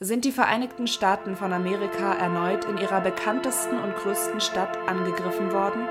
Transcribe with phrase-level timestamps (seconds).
[0.00, 5.88] sind die Vereinigten Staaten von Amerika erneut in ihrer bekanntesten und größten Stadt angegriffen worden?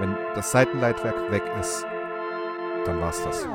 [0.00, 1.84] Wenn das Seitenleitwerk weg ist,
[2.86, 3.46] dann war's das.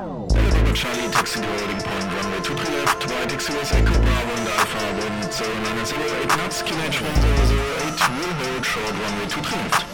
[0.74, 6.28] Charlie, taxi loading point, runway 23 left, right, XUS Echo Bravo and Alpha, wind 0908
[6.28, 9.93] knots, QH 1008, will hold short, runway 23 left.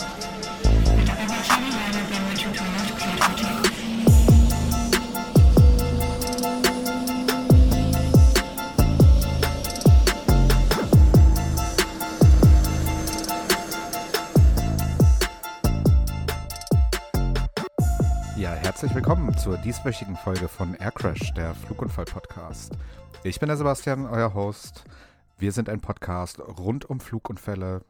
[19.10, 22.78] Willkommen zur dieswöchigen Folge von Aircrash, der Flugunfall-Podcast.
[23.24, 24.84] Ich bin der Sebastian, euer Host.
[25.36, 27.84] Wir sind ein Podcast rund um Flugunfälle,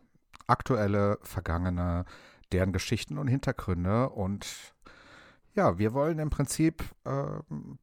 [0.46, 2.06] aktuelle, vergangene,
[2.52, 4.08] deren Geschichten und Hintergründe.
[4.08, 4.46] Und
[5.54, 7.24] ja, wir wollen im Prinzip äh,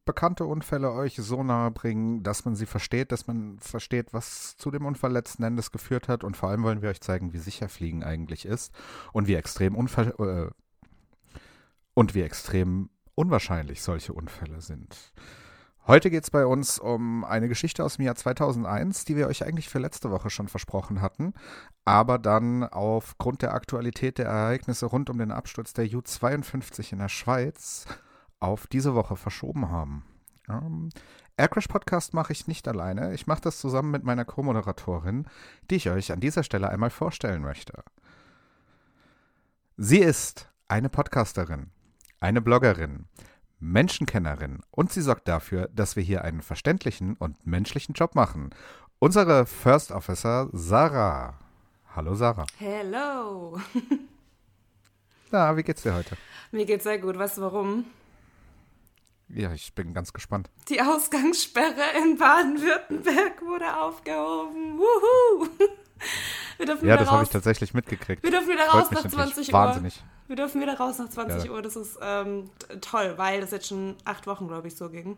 [0.04, 4.72] bekannte Unfälle euch so nahe bringen, dass man sie versteht, dass man versteht, was zu
[4.72, 6.24] dem Unfall letzten Endes geführt hat.
[6.24, 8.74] Und vor allem wollen wir euch zeigen, wie sicher Fliegen eigentlich ist
[9.12, 10.50] und wie extrem unver äh,
[11.94, 15.12] und wie extrem unwahrscheinlich solche Unfälle sind.
[15.88, 19.44] Heute geht es bei uns um eine Geschichte aus dem Jahr 2001, die wir euch
[19.44, 21.34] eigentlich für letzte Woche schon versprochen hatten,
[21.84, 27.08] aber dann aufgrund der Aktualität der Ereignisse rund um den Absturz der U-52 in der
[27.08, 27.86] Schweiz
[28.38, 30.04] auf diese Woche verschoben haben.
[30.48, 30.90] Ähm,
[31.36, 33.14] Aircrash Podcast mache ich nicht alleine.
[33.14, 35.26] Ich mache das zusammen mit meiner Co-Moderatorin,
[35.70, 37.82] die ich euch an dieser Stelle einmal vorstellen möchte.
[39.76, 41.70] Sie ist eine Podcasterin,
[42.20, 43.06] eine Bloggerin,
[43.60, 48.50] Menschenkennerin und sie sorgt dafür, dass wir hier einen verständlichen und menschlichen Job machen.
[48.98, 51.38] Unsere First Officer Sarah.
[51.94, 52.46] Hallo Sarah.
[52.58, 53.60] Hello!
[55.30, 56.16] Na, wie geht's dir heute?
[56.52, 57.18] Mir geht's sehr gut.
[57.18, 57.84] Weißt du warum?
[59.28, 60.48] Ja, ich bin ganz gespannt.
[60.68, 64.78] Die Ausgangssperre in Baden-Württemberg wurde aufgehoben.
[64.78, 65.48] Wuhu!
[66.58, 68.22] Wir dürfen Ja, das habe ich tatsächlich mitgekriegt.
[68.22, 69.52] Wir dürfen wieder raus nach natürlich 20 Uhr.
[69.52, 70.02] Wahnsinnig.
[70.28, 71.50] Wir dürfen wieder raus nach 20 Ja.
[71.52, 71.62] Uhr.
[71.62, 72.50] Das ist ähm,
[72.80, 75.16] toll, weil das jetzt schon acht Wochen, glaube ich, so ging.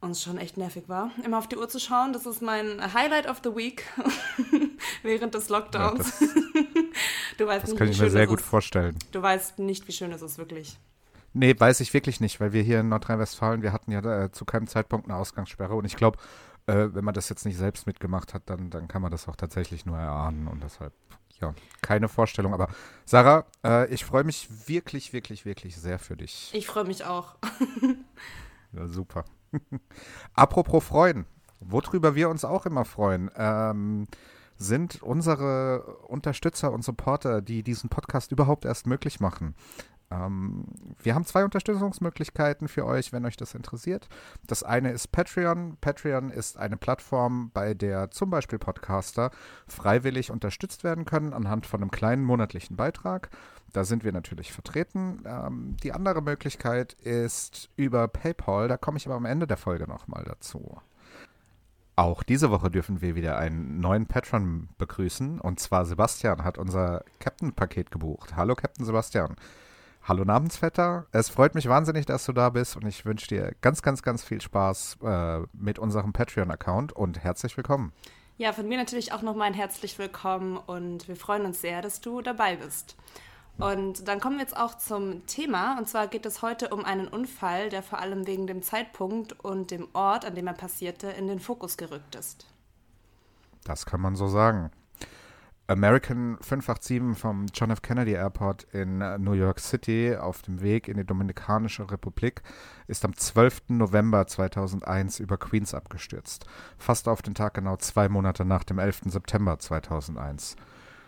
[0.00, 2.12] Und es schon echt nervig war, immer auf die Uhr zu schauen.
[2.12, 3.84] Das ist mein Highlight of the Week
[5.02, 6.18] während des Ja, Lockdowns.
[6.18, 6.18] das
[7.38, 8.46] du weißt das nicht, kann ich mir sehr gut ist.
[8.46, 8.98] vorstellen.
[9.12, 10.76] Du weißt nicht, wie schön es ist, wirklich.
[11.34, 14.44] Nee, weiß ich wirklich nicht, weil wir hier in Nordrhein-Westfalen, wir hatten ja äh, zu
[14.44, 16.18] keinem Zeitpunkt eine Ausgangssperre und ich glaube,
[16.66, 19.36] äh, wenn man das jetzt nicht selbst mitgemacht hat, dann, dann kann man das auch
[19.36, 20.92] tatsächlich nur erahnen und deshalb,
[21.42, 22.54] ja, keine Vorstellung.
[22.54, 22.68] Aber
[23.04, 26.50] Sarah, äh, ich freue mich wirklich, wirklich, wirklich sehr für dich.
[26.54, 27.36] Ich freue mich auch.
[28.74, 29.26] Ja, super.
[30.34, 31.26] Apropos freuen,
[31.60, 34.08] worüber wir uns auch immer freuen, ähm,
[34.56, 39.54] sind unsere Unterstützer und Supporter, die diesen Podcast überhaupt erst möglich machen.
[40.12, 40.64] Ähm,
[41.02, 44.08] wir haben zwei Unterstützungsmöglichkeiten für euch, wenn euch das interessiert.
[44.46, 45.76] Das eine ist Patreon.
[45.80, 49.30] Patreon ist eine Plattform, bei der zum Beispiel Podcaster
[49.66, 53.30] freiwillig unterstützt werden können anhand von einem kleinen monatlichen Beitrag.
[53.72, 55.22] Da sind wir natürlich vertreten.
[55.24, 58.68] Ähm, die andere Möglichkeit ist über PayPal.
[58.68, 60.78] Da komme ich aber am Ende der Folge nochmal dazu.
[61.94, 65.40] Auch diese Woche dürfen wir wieder einen neuen Patron begrüßen.
[65.40, 68.34] Und zwar Sebastian hat unser Captain-Paket gebucht.
[68.36, 69.36] Hallo Captain Sebastian.
[70.04, 71.06] Hallo Namensvetter.
[71.12, 74.24] Es freut mich wahnsinnig, dass du da bist und ich wünsche dir ganz, ganz, ganz
[74.24, 77.92] viel Spaß äh, mit unserem Patreon-Account und herzlich willkommen.
[78.36, 82.00] Ja, von mir natürlich auch nochmal ein herzlich willkommen und wir freuen uns sehr, dass
[82.00, 82.96] du dabei bist.
[83.58, 85.78] Und dann kommen wir jetzt auch zum Thema.
[85.78, 89.70] Und zwar geht es heute um einen Unfall, der vor allem wegen dem Zeitpunkt und
[89.70, 92.46] dem Ort, an dem er passierte, in den Fokus gerückt ist.
[93.62, 94.72] Das kann man so sagen.
[95.68, 97.82] American 587 vom John F.
[97.82, 102.42] Kennedy Airport in äh, New York City auf dem Weg in die Dominikanische Republik
[102.88, 103.62] ist am 12.
[103.68, 106.46] November 2001 über Queens abgestürzt.
[106.78, 109.02] Fast auf den Tag genau zwei Monate nach dem 11.
[109.06, 110.56] September 2001.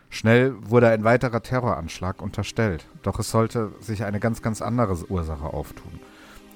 [0.08, 5.46] Schnell wurde ein weiterer Terroranschlag unterstellt, doch es sollte sich eine ganz, ganz andere Ursache
[5.46, 5.98] auftun.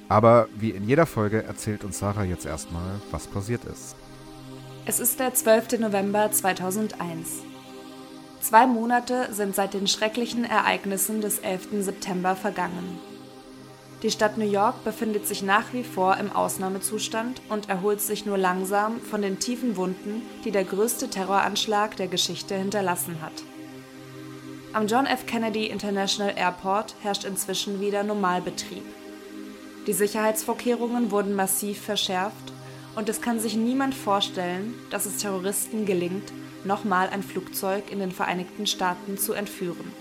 [0.09, 3.97] Aber wie in jeder Folge erzählt uns Sarah jetzt erstmal, was passiert ist.
[4.87, 5.81] Es ist der 12.
[5.81, 7.48] November 2001.
[8.41, 11.69] Zwei Monate sind seit den schrecklichen Ereignissen des 11.
[11.81, 12.99] September vergangen.
[14.03, 18.39] Die Stadt New York befindet sich nach wie vor im Ausnahmezustand und erholt sich nur
[18.39, 23.33] langsam von den tiefen Wunden, die der größte Terroranschlag der Geschichte hinterlassen hat.
[24.73, 25.27] Am John F.
[25.27, 28.85] Kennedy International Airport herrscht inzwischen wieder Normalbetrieb.
[29.89, 32.53] Die Sicherheitsvorkehrungen wurden massiv verschärft
[32.95, 36.33] und es kann sich niemand vorstellen, dass es Terroristen gelingt,
[36.65, 39.93] nochmal ein Flugzeug in den Vereinigten Staaten zu entführen.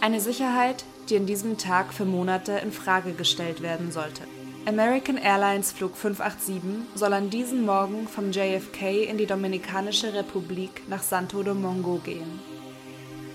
[0.00, 4.22] Eine Sicherheit, die an diesem Tag für Monate in Frage gestellt werden sollte.
[4.66, 11.02] American Airlines Flug 587 soll an diesem Morgen vom JFK in die Dominikanische Republik nach
[11.02, 12.40] Santo Domingo gehen.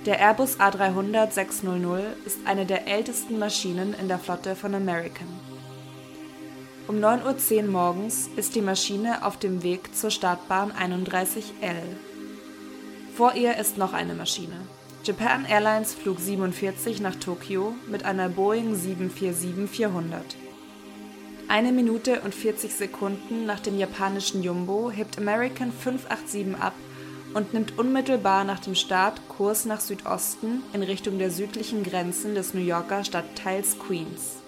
[0.05, 5.48] Der Airbus A300-600 ist eine der ältesten Maschinen in der Flotte von American.
[6.89, 11.83] Um 9.10 Uhr morgens ist die Maschine auf dem Weg zur Startbahn 31L.
[13.15, 14.55] Vor ihr ist noch eine Maschine.
[15.03, 20.33] Japan Airlines Flug 47 nach Tokio mit einer Boeing 747-400.
[21.47, 26.73] Eine Minute und 40 Sekunden nach dem japanischen Jumbo hebt American 587 ab
[27.35, 32.55] und nimmt unmittelbar nach dem Start Kurs nach Südosten in Richtung der südlichen Grenzen des
[32.55, 34.38] New Yorker Stadtteils Queens.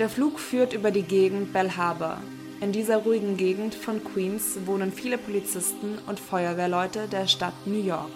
[0.00, 2.18] Der Flug führt über die Gegend Bell Harbor.
[2.60, 8.10] In dieser ruhigen Gegend von Queens wohnen viele Polizisten und Feuerwehrleute der Stadt New York.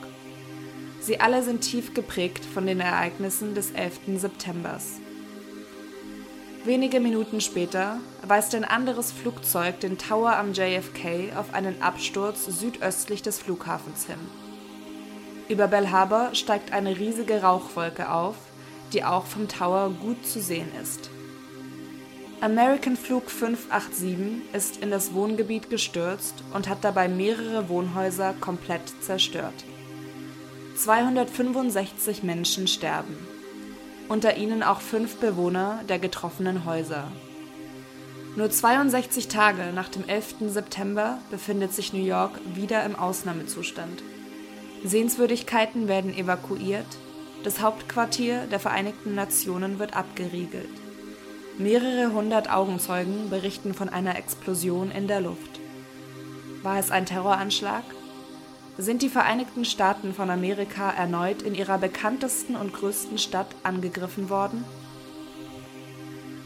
[1.01, 4.01] Sie alle sind tief geprägt von den Ereignissen des 11.
[4.17, 4.95] Septembers.
[6.65, 13.23] Wenige Minuten später weist ein anderes Flugzeug den Tower am JFK auf einen Absturz südöstlich
[13.23, 14.19] des Flughafens hin.
[15.49, 18.35] Über Bell Harbor steigt eine riesige Rauchwolke auf,
[18.93, 21.11] die auch vom Tower gut zu sehen ist.
[22.41, 24.17] American Flug 587
[24.53, 29.65] ist in das Wohngebiet gestürzt und hat dabei mehrere Wohnhäuser komplett zerstört.
[30.77, 33.17] 265 Menschen sterben
[34.09, 37.09] unter ihnen auch fünf Bewohner der getroffenen Häuser.
[38.37, 40.37] Nur 62 Tage nach dem 11.
[40.49, 44.03] September befindet sich New York wieder im Ausnahmezustand.
[44.85, 46.87] Sehenswürdigkeiten werden evakuiert,
[47.43, 50.71] das Hauptquartier der Vereinigten Nationen wird abgeriegelt.
[51.59, 55.61] Mehrere hundert Augenzeugen berichten von einer Explosion in der Luft.
[56.63, 57.83] War es ein Terroranschlag?
[58.81, 64.65] sind die Vereinigten Staaten von Amerika erneut in ihrer bekanntesten und größten Stadt angegriffen worden?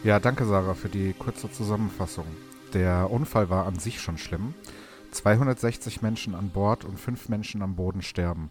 [0.03, 2.25] Ja, danke Sarah für die kurze Zusammenfassung.
[2.73, 4.55] Der Unfall war an sich schon schlimm.
[5.11, 8.49] 260 Menschen an Bord und fünf Menschen am Boden sterben.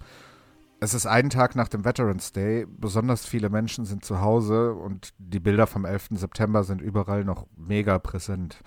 [0.83, 2.65] Es ist einen Tag nach dem Veterans Day.
[2.67, 6.07] Besonders viele Menschen sind zu Hause und die Bilder vom 11.
[6.13, 8.63] September sind überall noch mega präsent.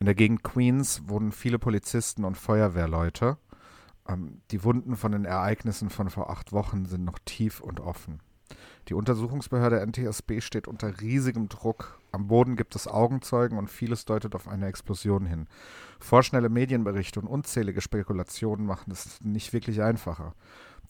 [0.00, 3.38] In der Gegend Queens wohnen viele Polizisten und Feuerwehrleute.
[4.08, 8.18] Ähm, die Wunden von den Ereignissen von vor acht Wochen sind noch tief und offen.
[8.88, 12.00] Die Untersuchungsbehörde NTSB steht unter riesigem Druck.
[12.10, 15.46] Am Boden gibt es Augenzeugen und vieles deutet auf eine Explosion hin.
[16.00, 20.34] Vorschnelle Medienberichte und unzählige Spekulationen machen es nicht wirklich einfacher.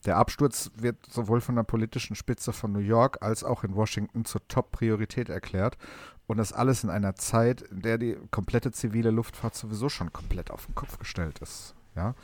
[0.05, 4.25] Der Absturz wird sowohl von der politischen Spitze von New York als auch in Washington
[4.25, 5.77] zur Top-Priorität erklärt.
[6.27, 10.51] Und das alles in einer Zeit, in der die komplette zivile Luftfahrt sowieso schon komplett
[10.51, 11.75] auf den Kopf gestellt ist.
[11.95, 12.15] Ja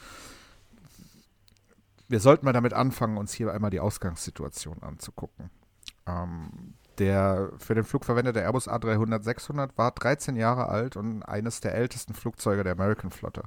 [2.09, 5.51] wir sollten mal damit anfangen, uns hier einmal die Ausgangssituation anzugucken.
[6.07, 11.75] Ähm, der für den Flug verwendete Airbus A300-600 war 13 Jahre alt und eines der
[11.75, 13.43] ältesten Flugzeuge der American Flotte.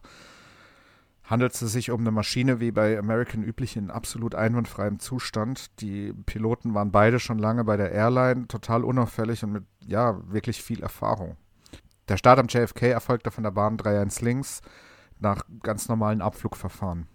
[1.33, 5.81] Handelt es sich um eine Maschine wie bei American üblich in absolut einwandfreiem Zustand.
[5.81, 10.63] Die Piloten waren beide schon lange bei der Airline, total unauffällig und mit ja wirklich
[10.63, 11.39] viel Erfahrung.
[12.09, 14.61] Der Start am JFK erfolgte von der Bahn 31 links
[15.21, 17.07] nach ganz normalen Abflugverfahren.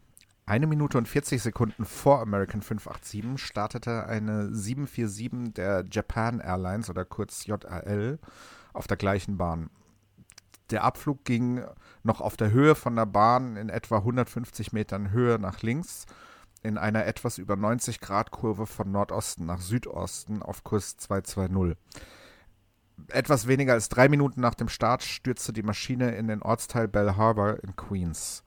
[0.48, 7.06] Eine Minute und 40 Sekunden vor American 587 startete eine 747 der Japan Airlines oder
[7.06, 8.18] kurz JAL
[8.74, 9.70] auf der gleichen Bahn.
[10.70, 11.64] Der Abflug ging
[12.04, 16.06] noch auf der Höhe von der Bahn in etwa 150 Metern Höhe nach links
[16.64, 21.78] in einer etwas über 90 Grad Kurve von Nordosten nach Südosten auf Kurs 220.
[23.10, 27.16] Etwas weniger als drei Minuten nach dem Start stürzte die Maschine in den Ortsteil Bell
[27.16, 28.44] Harbor in Queens.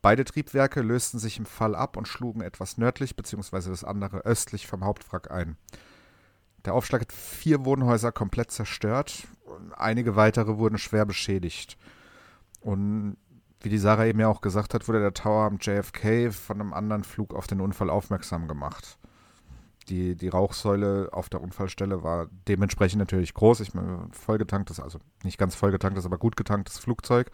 [0.00, 3.68] Beide Triebwerke lösten sich im Fall ab und schlugen etwas nördlich bzw.
[3.68, 5.56] das andere östlich vom Hauptwrack ein.
[6.68, 9.26] Der Aufschlag hat vier Wohnhäuser komplett zerstört
[9.76, 11.76] einige weitere wurden schwer beschädigt.
[12.60, 13.16] Und
[13.60, 16.72] wie die Sarah eben ja auch gesagt hat, wurde der Tower am JFK von einem
[16.72, 18.98] anderen Flug auf den Unfall aufmerksam gemacht.
[19.88, 23.60] Die, die Rauchsäule auf der Unfallstelle war dementsprechend natürlich groß.
[23.60, 27.30] Ich meine, vollgetanktes, also nicht ganz vollgetanktes, aber gut getanktes Flugzeug.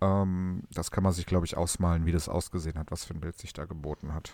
[0.00, 3.20] Ähm, das kann man sich, glaube ich, ausmalen, wie das ausgesehen hat, was für ein
[3.20, 4.32] Bild sich da geboten hat.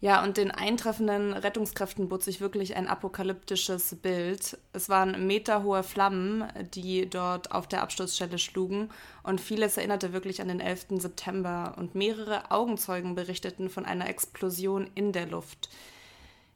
[0.00, 4.58] Ja, und den eintreffenden Rettungskräften bot sich wirklich ein apokalyptisches Bild.
[4.74, 8.90] Es waren meterhohe Flammen, die dort auf der Absturzstelle schlugen
[9.22, 10.86] und vieles erinnerte wirklich an den 11.
[10.98, 15.70] September und mehrere Augenzeugen berichteten von einer Explosion in der Luft.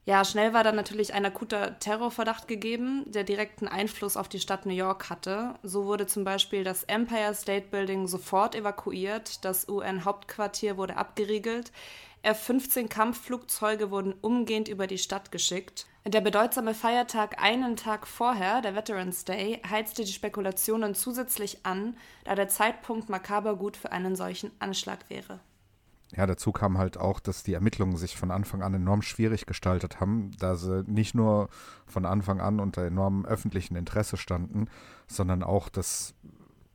[0.08, 4.64] Ja, schnell war dann natürlich ein akuter Terrorverdacht gegeben, der direkten Einfluss auf die Stadt
[4.64, 5.54] New York hatte.
[5.62, 11.72] So wurde zum Beispiel das Empire State Building sofort evakuiert, das UN-Hauptquartier wurde abgeriegelt.
[12.22, 15.86] F-15 Kampfflugzeuge wurden umgehend über die Stadt geschickt.
[16.06, 22.34] Der bedeutsame Feiertag einen Tag vorher, der Veterans Day, heizte die Spekulationen zusätzlich an, da
[22.34, 25.40] der Zeitpunkt makaber gut für einen solchen Anschlag wäre.
[26.16, 30.00] Ja, dazu kam halt auch, dass die Ermittlungen sich von Anfang an enorm schwierig gestaltet
[30.00, 31.50] haben, da sie nicht nur
[31.86, 34.68] von Anfang an unter enormem öffentlichen Interesse standen,
[35.06, 36.14] sondern auch das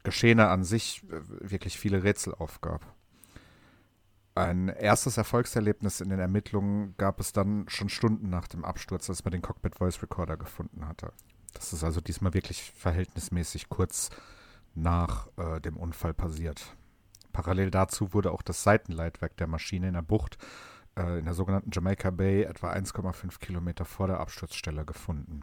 [0.04, 2.86] Geschehene an sich äh, wirklich viele Rätsel aufgab.
[4.36, 9.24] Ein erstes Erfolgserlebnis in den Ermittlungen gab es dann schon Stunden nach dem Absturz, als
[9.24, 11.14] man den Cockpit Voice Recorder gefunden hatte.
[11.54, 14.10] Das ist also diesmal wirklich verhältnismäßig kurz
[14.74, 16.76] nach äh, dem Unfall passiert.
[17.32, 20.38] Parallel dazu wurde auch das Seitenleitwerk der Maschine in der Bucht
[20.98, 25.42] äh, in der sogenannten Jamaica Bay etwa 1,5 Kilometer vor der Absturzstelle gefunden.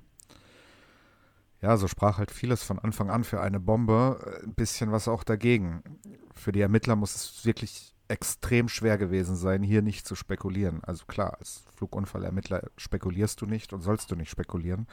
[1.61, 5.09] Ja, so sprach halt vieles von Anfang an für eine Bombe, äh, ein bisschen was
[5.09, 5.83] auch dagegen.
[6.35, 10.83] Für die Ermittler muss es wirklich extrem schwer gewesen sein, hier nicht zu spekulieren.
[10.83, 14.87] Also klar, als Flugunfallermittler spekulierst du nicht und sollst du nicht spekulieren.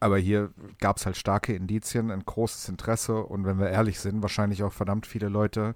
[0.00, 4.20] Aber hier gab es halt starke Indizien, ein großes Interesse und wenn wir ehrlich sind,
[4.20, 5.74] wahrscheinlich auch verdammt viele Leute,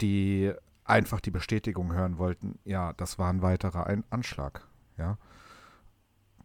[0.00, 0.52] die
[0.84, 5.18] einfach die Bestätigung hören wollten, ja, das war ein weiterer ein Anschlag, ja.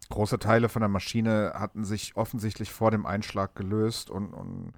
[0.10, 4.74] Große Teile von der Maschine hatten sich offensichtlich vor dem Einschlag gelöst und, und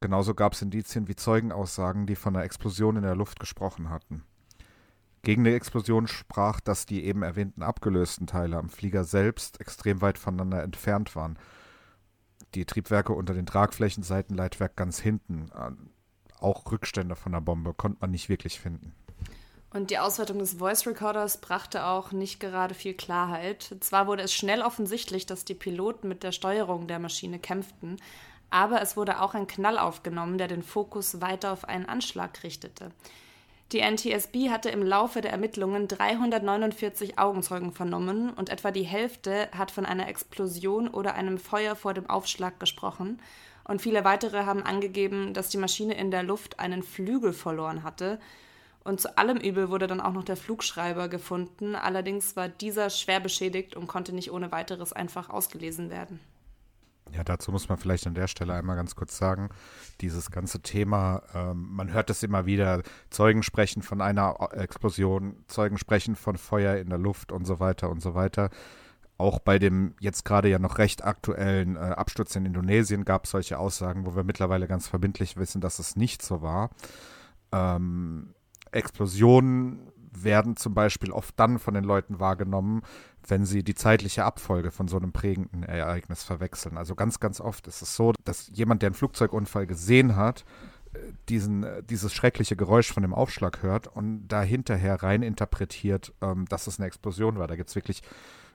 [0.00, 4.24] Genauso gab es Indizien wie Zeugenaussagen, die von einer Explosion in der Luft gesprochen hatten.
[5.22, 10.16] Gegen die Explosion sprach, dass die eben erwähnten abgelösten Teile am Flieger selbst extrem weit
[10.16, 11.38] voneinander entfernt waren.
[12.54, 15.50] Die Triebwerke unter den Tragflächen, Seitenleitwerk ganz hinten.
[16.38, 18.94] Auch Rückstände von der Bombe konnte man nicht wirklich finden.
[19.70, 23.76] Und die Auswertung des Voice Recorders brachte auch nicht gerade viel Klarheit.
[23.80, 27.96] Zwar wurde es schnell offensichtlich, dass die Piloten mit der Steuerung der Maschine kämpften,
[28.50, 32.90] aber es wurde auch ein Knall aufgenommen, der den Fokus weiter auf einen Anschlag richtete.
[33.72, 39.70] Die NTSB hatte im Laufe der Ermittlungen 349 Augenzeugen vernommen und etwa die Hälfte hat
[39.70, 43.20] von einer Explosion oder einem Feuer vor dem Aufschlag gesprochen.
[43.64, 48.18] Und viele weitere haben angegeben, dass die Maschine in der Luft einen Flügel verloren hatte.
[48.84, 51.74] Und zu allem Übel wurde dann auch noch der Flugschreiber gefunden.
[51.74, 56.20] Allerdings war dieser schwer beschädigt und konnte nicht ohne weiteres einfach ausgelesen werden.
[57.14, 59.48] Ja, dazu muss man vielleicht an der Stelle einmal ganz kurz sagen,
[60.00, 65.78] dieses ganze Thema, ähm, man hört es immer wieder, Zeugen sprechen von einer Explosion, Zeugen
[65.78, 68.50] sprechen von Feuer in der Luft und so weiter und so weiter.
[69.16, 73.32] Auch bei dem jetzt gerade ja noch recht aktuellen äh, Absturz in Indonesien gab es
[73.32, 76.70] solche Aussagen, wo wir mittlerweile ganz verbindlich wissen, dass es nicht so war.
[77.50, 78.34] Ähm,
[78.70, 82.82] Explosionen werden zum Beispiel oft dann von den Leuten wahrgenommen,
[83.28, 86.76] wenn sie die zeitliche Abfolge von so einem prägenden Ereignis verwechseln.
[86.76, 90.44] Also ganz, ganz oft ist es so, dass jemand, der einen Flugzeugunfall gesehen hat,
[90.94, 96.12] äh, diesen, äh, dieses schreckliche Geräusch von dem Aufschlag hört und da hinterher rein interpretiert,
[96.22, 97.46] ähm, dass es eine Explosion war.
[97.46, 98.02] Da gibt es wirklich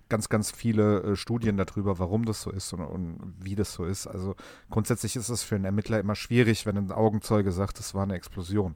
[0.10, 3.86] ganz, ganz viele äh, Studien darüber, warum das so ist und, und, wie das so
[3.86, 4.08] ist.
[4.08, 4.36] Also
[4.70, 8.16] grundsätzlich ist es für einen Ermittler immer schwierig, wenn ein Augenzeuge sagt, es war eine
[8.16, 8.76] Explosion.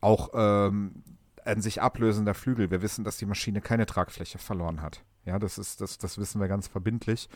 [0.00, 1.02] Auch ähm,
[1.44, 2.70] ein sich ablösender Flügel.
[2.70, 5.02] Wir wissen, dass die Maschine keine Tragfläche verloren hat.
[5.24, 7.28] Ja, das ist, das, das wissen wir ganz verbindlich.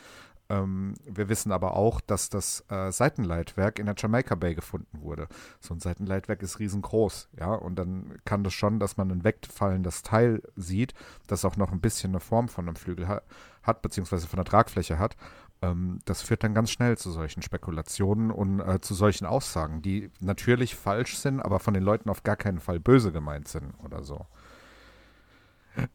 [0.50, 5.28] Ähm, wir wissen aber auch, dass das äh, Seitenleitwerk in der Jamaica Bay gefunden wurde.
[5.60, 10.02] So ein Seitenleitwerk ist riesengroß, ja, und dann kann das schon, dass man ein wegfallendes
[10.02, 10.94] Teil sieht,
[11.26, 13.22] das auch noch ein bisschen eine Form von einem Flügel ha
[13.62, 15.16] hat, beziehungsweise von der Tragfläche hat.
[15.62, 20.10] Ähm, das führt dann ganz schnell zu solchen Spekulationen und äh, zu solchen Aussagen, die
[20.20, 24.02] natürlich falsch sind, aber von den Leuten auf gar keinen Fall böse gemeint sind oder
[24.02, 24.26] so.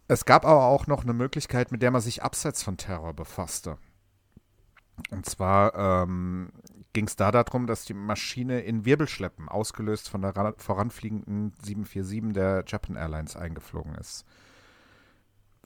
[0.07, 3.77] Es gab aber auch noch eine Möglichkeit, mit der man sich abseits von Terror befasste.
[5.09, 6.51] Und zwar ähm,
[6.93, 12.63] ging es da darum, dass die Maschine in Wirbelschleppen, ausgelöst von der voranfliegenden 747 der
[12.67, 14.25] Japan Airlines, eingeflogen ist.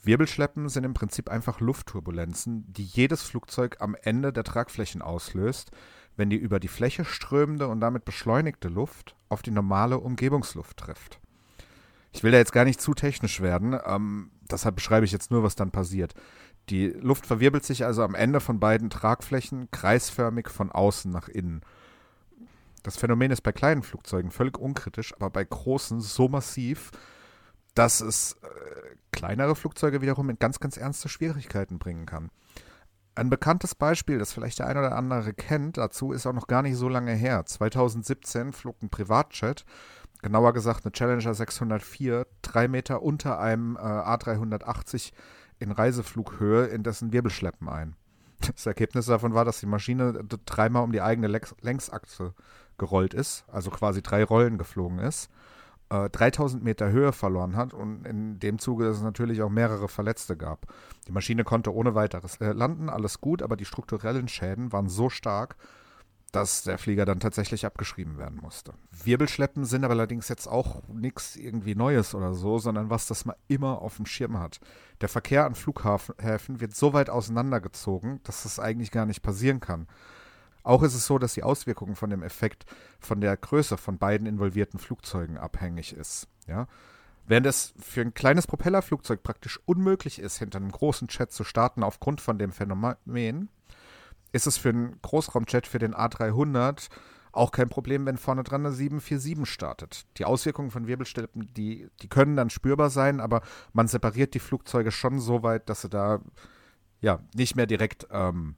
[0.03, 5.71] Wirbelschleppen sind im Prinzip einfach Luftturbulenzen, die jedes Flugzeug am Ende der Tragflächen auslöst,
[6.15, 11.19] wenn die über die Fläche strömende und damit beschleunigte Luft auf die normale Umgebungsluft trifft.
[12.11, 15.43] Ich will da jetzt gar nicht zu technisch werden, ähm, deshalb beschreibe ich jetzt nur,
[15.43, 16.13] was dann passiert.
[16.69, 21.61] Die Luft verwirbelt sich also am Ende von beiden Tragflächen kreisförmig von außen nach innen.
[22.83, 26.91] Das Phänomen ist bei kleinen Flugzeugen völlig unkritisch, aber bei großen so massiv,
[27.73, 28.47] dass es äh,
[29.11, 32.29] kleinere Flugzeuge wiederum in ganz, ganz ernste Schwierigkeiten bringen kann.
[33.15, 36.61] Ein bekanntes Beispiel, das vielleicht der ein oder andere kennt, dazu ist auch noch gar
[36.61, 37.45] nicht so lange her.
[37.45, 39.65] 2017 flog ein Privatjet,
[40.21, 45.13] genauer gesagt eine Challenger 604, drei Meter unter einem äh, A380
[45.57, 47.95] in Reiseflughöhe in dessen Wirbelschleppen ein.
[48.53, 52.35] Das Ergebnis davon war, dass die Maschine dreimal um die eigene Längsachse
[52.77, 55.31] gerollt ist, also quasi drei Rollen geflogen ist
[55.89, 60.37] äh, 3000 Meter Höhe verloren hat und in dem Zuge es natürlich auch mehrere Verletzte
[60.37, 60.73] gab.
[61.07, 65.09] Die Maschine konnte ohne weiteres äh, landen, alles gut, aber die strukturellen Schäden waren so
[65.09, 65.55] stark,
[66.31, 68.73] dass der Flieger dann tatsächlich abgeschrieben werden musste.
[68.91, 73.37] Wirbelschleppen sind aber allerdings jetzt auch nichts irgendwie Neues oder so, sondern was das man
[73.47, 74.59] immer auf dem Schirm hat.
[74.99, 79.87] Der Verkehr an Flughäfen wird so weit auseinandergezogen, dass das eigentlich gar nicht passieren kann.
[80.67, 82.65] Auch ist es so, dass die Auswirkungen von dem Effekt
[82.99, 86.27] von der Größe von beiden involvierten Flugzeugen abhängig ist.
[86.45, 86.67] Ja?
[87.25, 91.83] Während es für ein kleines Propellerflugzeug praktisch unmöglich ist, hinter einem großen Jet zu starten
[91.83, 93.47] aufgrund von dem Phänomen,
[94.33, 96.89] ist es für einen Großraumjet für den A300
[97.31, 100.05] auch kein Problem, wenn vorne dran eine 747 startet.
[100.17, 104.91] Die Auswirkungen von Wirbelstilpen, die, die können dann spürbar sein, aber man separiert die Flugzeuge
[104.91, 106.19] schon so weit, dass sie da
[106.99, 108.55] ja nicht mehr direkt ähm,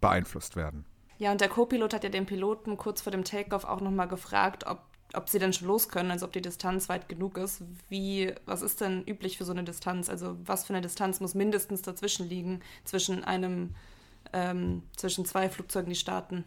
[0.00, 0.84] beeinflusst werden.
[1.18, 4.66] Ja, und der Co-Pilot hat ja den Piloten kurz vor dem Takeoff auch nochmal gefragt,
[4.66, 4.80] ob,
[5.14, 7.62] ob sie denn schon los können, also ob die Distanz weit genug ist.
[7.88, 10.08] Wie, was ist denn üblich für so eine Distanz?
[10.08, 13.74] Also was für eine Distanz muss mindestens dazwischen liegen, zwischen einem,
[14.32, 16.44] ähm, zwischen zwei Flugzeugen, die starten?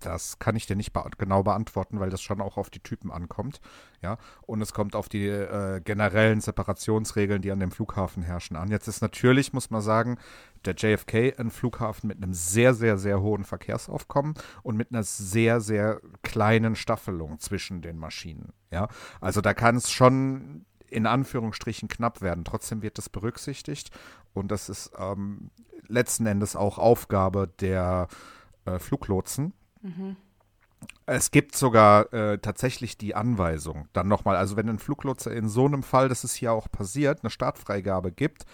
[0.00, 3.10] Das kann ich dir nicht be genau beantworten, weil das schon auch auf die Typen
[3.10, 3.60] ankommt.
[4.02, 8.70] Ja, und es kommt auf die äh, generellen Separationsregeln, die an dem Flughafen herrschen, an.
[8.70, 10.18] Jetzt ist natürlich, muss man sagen,
[10.64, 15.60] der JFK ein Flughafen mit einem sehr, sehr, sehr hohen Verkehrsaufkommen und mit einer sehr,
[15.60, 18.52] sehr kleinen Staffelung zwischen den Maschinen.
[18.70, 18.88] Ja,
[19.20, 22.44] also da kann es schon in Anführungsstrichen knapp werden.
[22.44, 23.90] Trotzdem wird das berücksichtigt
[24.34, 25.50] und das ist ähm,
[25.88, 28.08] letzten Endes auch Aufgabe der
[28.64, 29.52] äh, Fluglotsen
[29.86, 30.16] Mhm.
[31.06, 35.64] Es gibt sogar äh, tatsächlich die Anweisung, dann nochmal, also wenn ein Fluglotse in so
[35.64, 38.44] einem Fall, das ist hier auch passiert, eine Startfreigabe gibt,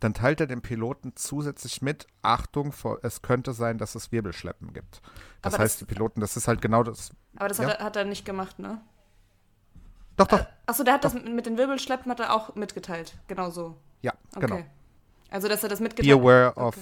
[0.00, 5.02] dann teilt er dem Piloten zusätzlich mit, Achtung, es könnte sein, dass es Wirbelschleppen gibt.
[5.42, 7.10] Das aber heißt, das, die Piloten, das ist halt genau das.
[7.36, 7.64] Aber das ja.
[7.64, 8.80] hat, er, hat, er, nicht gemacht, ne?
[10.16, 10.40] Doch, doch.
[10.40, 11.12] Äh, Achso, der hat doch.
[11.12, 13.76] das mit den Wirbelschleppen hat er auch mitgeteilt, genau so.
[14.02, 14.46] Ja, okay.
[14.46, 14.64] genau.
[15.30, 16.20] Also, dass er das mitgeteilt hat.
[16.20, 16.60] Be aware okay.
[16.60, 16.76] of.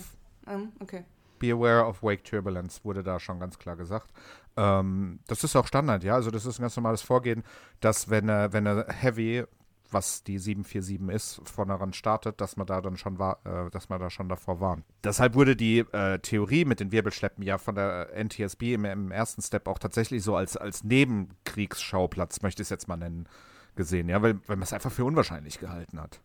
[0.47, 1.05] Um, okay.
[1.39, 4.11] Be aware of wake turbulence, wurde da schon ganz klar gesagt.
[4.57, 6.15] Ähm, das ist auch Standard, ja.
[6.15, 7.43] Also das ist ein ganz normales Vorgehen,
[7.81, 9.45] dass wenn, äh, wenn eine Heavy,
[9.91, 13.89] was die 747 ist, von daran startet, dass man da dann schon war, äh, dass
[13.89, 14.85] man da schon davor warnt.
[15.05, 19.43] Deshalb wurde die äh, Theorie mit den Wirbelschleppen ja von der NTSB im, im, ersten
[19.43, 23.29] Step auch tatsächlich so als, als Nebenkriegsschauplatz, möchte ich es jetzt mal nennen,
[23.77, 26.21] gesehen, ja, weil, weil man es einfach für unwahrscheinlich gehalten hat.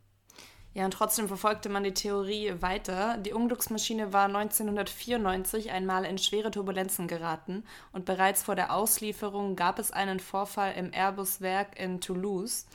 [0.73, 3.17] Ja, und trotzdem verfolgte man die Theorie weiter.
[3.17, 9.79] Die Unglücksmaschine war 1994 einmal in schwere Turbulenzen geraten und bereits vor der Auslieferung gab
[9.79, 12.67] es einen Vorfall im Airbus-Werk in Toulouse,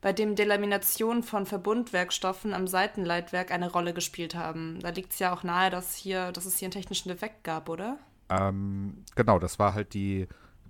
[0.00, 4.78] bei dem Delaminationen von Verbundwerkstoffen am Seitenleitwerk eine Rolle gespielt haben.
[4.80, 7.68] Da liegt es ja auch nahe, dass, hier, dass es hier einen technischen Defekt gab,
[7.68, 7.98] oder?
[8.30, 10.26] Ähm, genau, das war halt die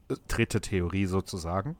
[0.08, 1.76] äh, dritte Theorie sozusagen,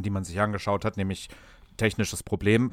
[0.00, 1.28] die man sich angeschaut hat, nämlich
[1.76, 2.72] technisches Problem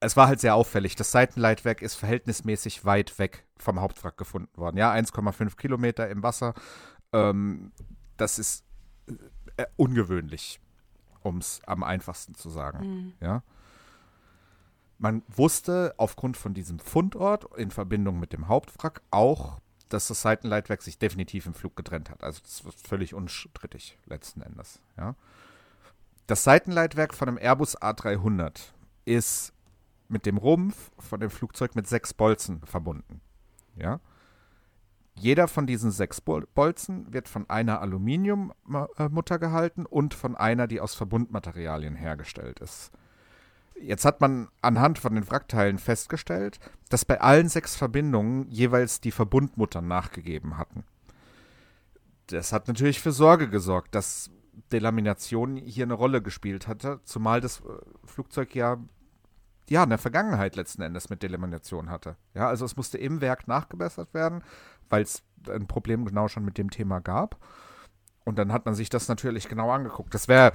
[0.00, 0.96] es war halt sehr auffällig.
[0.96, 4.76] Das Seitenleitwerk ist verhältnismäßig weit weg vom Hauptwrack gefunden worden.
[4.76, 6.54] Ja, 1,5 Kilometer im Wasser.
[7.12, 7.72] Ähm,
[8.16, 8.64] das ist
[9.56, 10.60] äh, ungewöhnlich,
[11.22, 12.86] um es am einfachsten zu sagen.
[12.86, 13.12] Mhm.
[13.20, 13.42] Ja.
[14.98, 20.82] Man wusste aufgrund von diesem Fundort in Verbindung mit dem Hauptwrack auch, dass das Seitenleitwerk
[20.82, 22.22] sich definitiv im Flug getrennt hat.
[22.22, 24.80] Also das ist völlig unstrittig letzten Endes.
[24.96, 25.14] Ja.
[26.26, 28.72] Das Seitenleitwerk von einem Airbus A300
[29.06, 29.54] ist
[30.08, 33.20] mit dem Rumpf von dem Flugzeug mit sechs Bolzen verbunden.
[33.76, 34.00] Ja.
[35.14, 40.94] Jeder von diesen sechs Bolzen wird von einer Aluminiummutter gehalten und von einer, die aus
[40.94, 42.92] Verbundmaterialien hergestellt ist.
[43.80, 49.12] Jetzt hat man anhand von den Wrackteilen festgestellt, dass bei allen sechs Verbindungen jeweils die
[49.12, 50.84] Verbundmuttern nachgegeben hatten.
[52.28, 54.30] Das hat natürlich für Sorge gesorgt, dass
[54.72, 57.62] Delamination hier eine Rolle gespielt hatte, zumal das äh,
[58.04, 58.78] Flugzeug ja
[59.70, 62.16] ja, in der Vergangenheit letzten Endes mit Delamination hatte.
[62.34, 64.42] Ja, also es musste im Werk nachgebessert werden,
[64.88, 67.36] weil es ein Problem genau schon mit dem Thema gab.
[68.24, 70.12] Und dann hat man sich das natürlich genau angeguckt.
[70.12, 70.52] Das wäre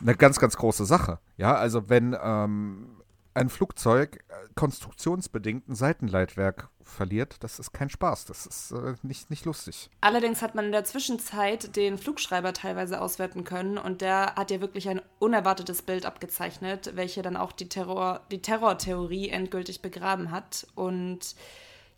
[0.00, 1.18] eine ganz, ganz große Sache.
[1.36, 3.02] Ja, also wenn ähm,
[3.36, 8.24] ein Flugzeug äh, konstruktionsbedingt ein Seitenleitwerk verliert, das ist kein Spaß.
[8.24, 9.90] Das ist äh, nicht, nicht lustig.
[10.00, 14.60] Allerdings hat man in der Zwischenzeit den Flugschreiber teilweise auswerten können und der hat ja
[14.60, 20.66] wirklich ein unerwartetes Bild abgezeichnet, welche dann auch die, Terror, die Terrortheorie endgültig begraben hat
[20.74, 21.36] und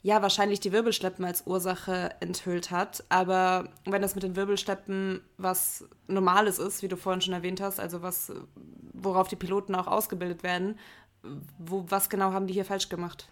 [0.00, 3.04] ja, wahrscheinlich die Wirbelschleppen als Ursache enthüllt hat.
[3.08, 7.80] Aber wenn das mit den Wirbelschleppen was Normales ist, wie du vorhin schon erwähnt hast,
[7.80, 8.32] also was,
[8.92, 10.78] worauf die Piloten auch ausgebildet werden,
[11.58, 13.28] wo, was genau haben die hier falsch gemacht?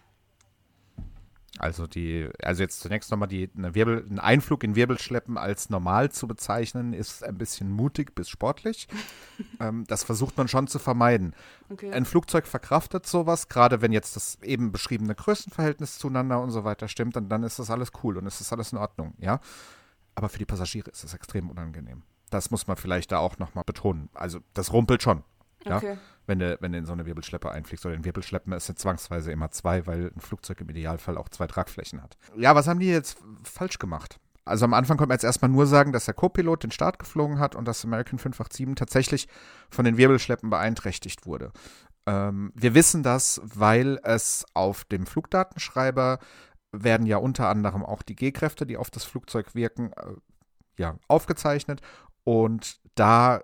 [1.58, 6.10] Also die, also jetzt zunächst nochmal die eine Wirbel, ein Einflug in Wirbelschleppen als normal
[6.10, 8.88] zu bezeichnen, ist ein bisschen mutig bis sportlich.
[9.60, 11.34] ähm, das versucht man schon zu vermeiden.
[11.70, 11.92] Okay.
[11.92, 16.88] Ein Flugzeug verkraftet sowas, gerade wenn jetzt das eben beschriebene Größenverhältnis zueinander und so weiter
[16.88, 19.40] stimmt, dann, dann ist das alles cool und es ist alles in Ordnung, ja.
[20.14, 22.02] Aber für die Passagiere ist es extrem unangenehm.
[22.30, 24.08] Das muss man vielleicht da auch nochmal betonen.
[24.14, 25.22] Also das rumpelt schon.
[25.64, 25.80] Ja?
[26.26, 27.86] Wenn du, wenn du in so eine Wirbelschleppe einfliegst.
[27.86, 31.46] Oder in Wirbelschleppen ist es zwangsweise immer zwei, weil ein Flugzeug im Idealfall auch zwei
[31.46, 32.16] Tragflächen hat.
[32.36, 34.18] Ja, was haben die jetzt falsch gemacht?
[34.44, 37.40] Also am Anfang konnte man jetzt erstmal nur sagen, dass der Co-Pilot den Start geflogen
[37.40, 39.28] hat und dass American 587 tatsächlich
[39.70, 41.52] von den Wirbelschleppen beeinträchtigt wurde.
[42.06, 46.20] Ähm, wir wissen das, weil es auf dem Flugdatenschreiber
[46.70, 50.14] werden ja unter anderem auch die G-Kräfte, die auf das Flugzeug wirken, äh,
[50.78, 51.80] ja, aufgezeichnet.
[52.22, 53.42] Und da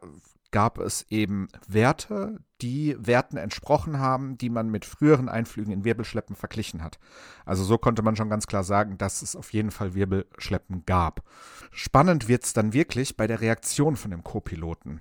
[0.53, 6.37] gab es eben Werte, die Werten entsprochen haben, die man mit früheren Einflügen in Wirbelschleppen
[6.37, 7.01] verglichen hat.
[7.45, 11.25] Also so konnte man schon ganz klar sagen, dass es auf jeden Fall Wirbelschleppen gab.
[11.73, 15.01] Spannend wird es dann wirklich bei der Reaktion von dem Co-Piloten.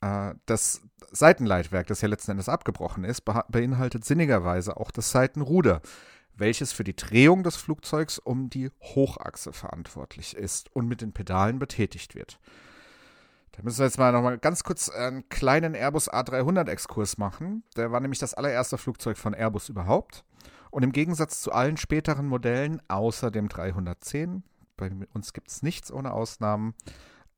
[0.00, 0.82] Äh, das
[1.12, 5.82] Seitenleitwerk, das ja letzten Endes abgebrochen ist, beinhaltet sinnigerweise auch das Seitenruder,
[6.34, 11.58] welches für die Drehung des Flugzeugs um die Hochachse verantwortlich ist und mit den Pedalen
[11.58, 12.38] betätigt wird.
[13.56, 17.64] Da müssen wir jetzt mal nochmal ganz kurz einen kleinen Airbus A300-Exkurs machen.
[17.76, 20.24] Der war nämlich das allererste Flugzeug von Airbus überhaupt.
[20.70, 24.42] Und im Gegensatz zu allen späteren Modellen, außer dem 310,
[24.76, 26.74] bei uns gibt es nichts ohne Ausnahmen,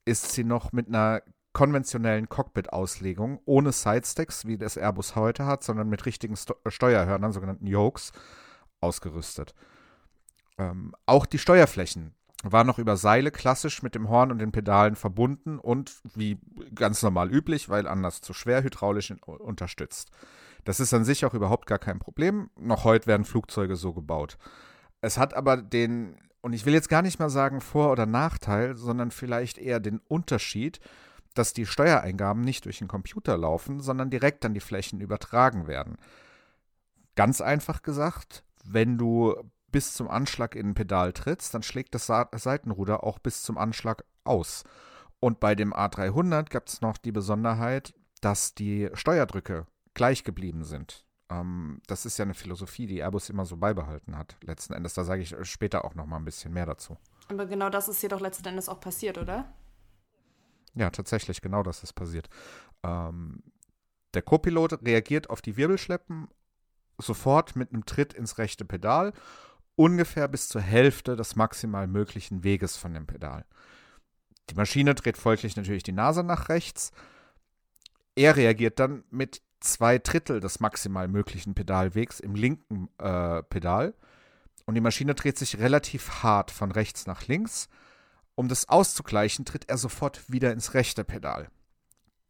[0.03, 1.21] ist sie noch mit einer
[1.53, 7.65] konventionellen Cockpit-Auslegung, ohne Sidestacks, wie das Airbus heute hat, sondern mit richtigen Sto Steuerhörnern, sogenannten
[7.65, 8.11] Yokes,
[8.81, 9.55] ausgerüstet.
[10.57, 14.95] Ähm, auch die Steuerflächen war noch über Seile klassisch mit dem Horn und den Pedalen
[14.95, 16.39] verbunden und wie
[16.73, 20.11] ganz normal üblich, weil anders zu schwer hydraulisch unterstützt.
[20.63, 22.49] Das ist an sich auch überhaupt gar kein Problem.
[22.57, 24.37] Noch heute werden Flugzeuge so gebaut.
[25.01, 28.75] Es hat aber den, und ich will jetzt gar nicht mal sagen Vor- oder Nachteil,
[28.75, 30.79] sondern vielleicht eher den Unterschied,
[31.33, 35.97] dass die Steuereingaben nicht durch den Computer laufen, sondern direkt an die Flächen übertragen werden.
[37.15, 39.35] Ganz einfach gesagt, wenn du
[39.71, 44.03] bis zum Anschlag in ein Pedal trittst, dann schlägt das Seitenruder auch bis zum Anschlag
[44.23, 44.63] aus.
[45.19, 51.05] Und bei dem A300 gibt es noch die Besonderheit, dass die Steuerdrücke gleich geblieben sind.
[51.29, 54.93] Ähm, das ist ja eine Philosophie, die Airbus immer so beibehalten hat, letzten Endes.
[54.93, 56.97] Da sage ich später auch noch mal ein bisschen mehr dazu.
[57.29, 59.53] Aber genau das ist jedoch letzten Endes auch passiert, oder?
[60.73, 62.29] Ja, tatsächlich, genau das ist passiert.
[62.83, 63.43] Ähm,
[64.13, 66.27] der Co-Pilot reagiert auf die Wirbelschleppen
[66.97, 69.13] sofort mit einem Tritt ins rechte Pedal
[69.79, 73.45] ungefähr bis zur Hälfte des maximal möglichen Weges von dem Pedal.
[74.49, 76.91] Die Maschine dreht folglich natürlich die Nase nach rechts.
[78.13, 83.93] Er reagiert dann mit zwei Drittel des maximal möglichen Pedalwegs im linken äh, Pedal.
[84.65, 87.69] Und die Maschine dreht sich relativ hart von rechts nach links.
[88.35, 91.47] Um das auszugleichen, tritt er sofort wieder ins rechte Pedal.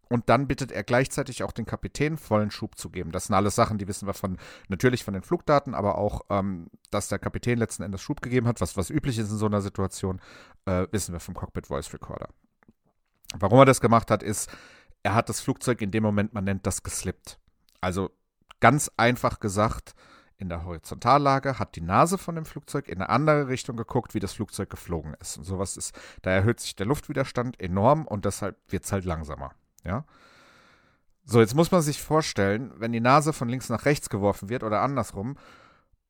[0.10, 3.12] Und dann bittet er gleichzeitig auch den Kapitän vollen Schub zu geben.
[3.12, 6.67] Das sind alles Sachen, die wissen wir von natürlich von den Flugdaten, aber auch, ähm,
[6.89, 9.62] dass der Kapitän letzten Endes Schub gegeben hat, was, was üblich ist in so einer
[9.62, 10.19] Situation,
[10.65, 12.30] äh, wissen wir vom Cockpit Voice Recorder.
[13.38, 14.50] Warum er das gemacht hat, ist,
[15.04, 17.39] er hat das Flugzeug in dem Moment, man nennt das geslippt.
[17.80, 18.10] Also
[18.60, 19.93] ganz einfach gesagt,
[20.38, 24.19] in der Horizontallage hat die Nase von dem Flugzeug in eine andere Richtung geguckt, wie
[24.19, 25.38] das Flugzeug geflogen ist.
[25.38, 29.54] Und sowas ist, da erhöht sich der Luftwiderstand enorm und deshalb wird es halt langsamer.
[29.84, 30.06] Ja.
[31.24, 34.63] So, jetzt muss man sich vorstellen, wenn die Nase von links nach rechts geworfen wird
[34.63, 35.38] oder andersrum,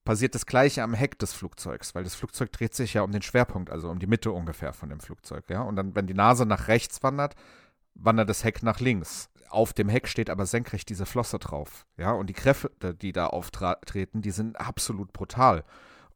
[0.06, 3.22] passiert das gleiche am Heck des Flugzeugs, weil das Flugzeug dreht sich ja um den
[3.22, 5.62] Schwerpunkt, also um die Mitte ungefähr von dem Flugzeug, ja.
[5.62, 7.36] Und dann, wenn die Nase nach rechts wandert,
[7.96, 9.30] wandert das Heck nach links.
[9.50, 12.12] Auf dem Heck steht aber senkrecht diese Flosse drauf, ja.
[12.12, 15.64] Und die Kräfte, die da auftreten, die sind absolut brutal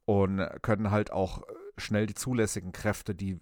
[0.06, 1.44] und können halt auch
[1.78, 3.40] schnell die zulässigen Kräfte, die äh,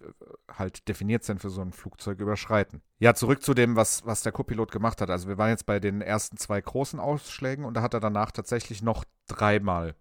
[0.50, 2.82] halt definiert sind für so ein Flugzeug, überschreiten.
[2.98, 5.10] Ja, zurück zu dem, was, was der Copilot gemacht hat.
[5.10, 8.30] Also wir waren jetzt bei den ersten zwei großen Ausschlägen und da hat er danach
[8.30, 9.94] tatsächlich noch dreimal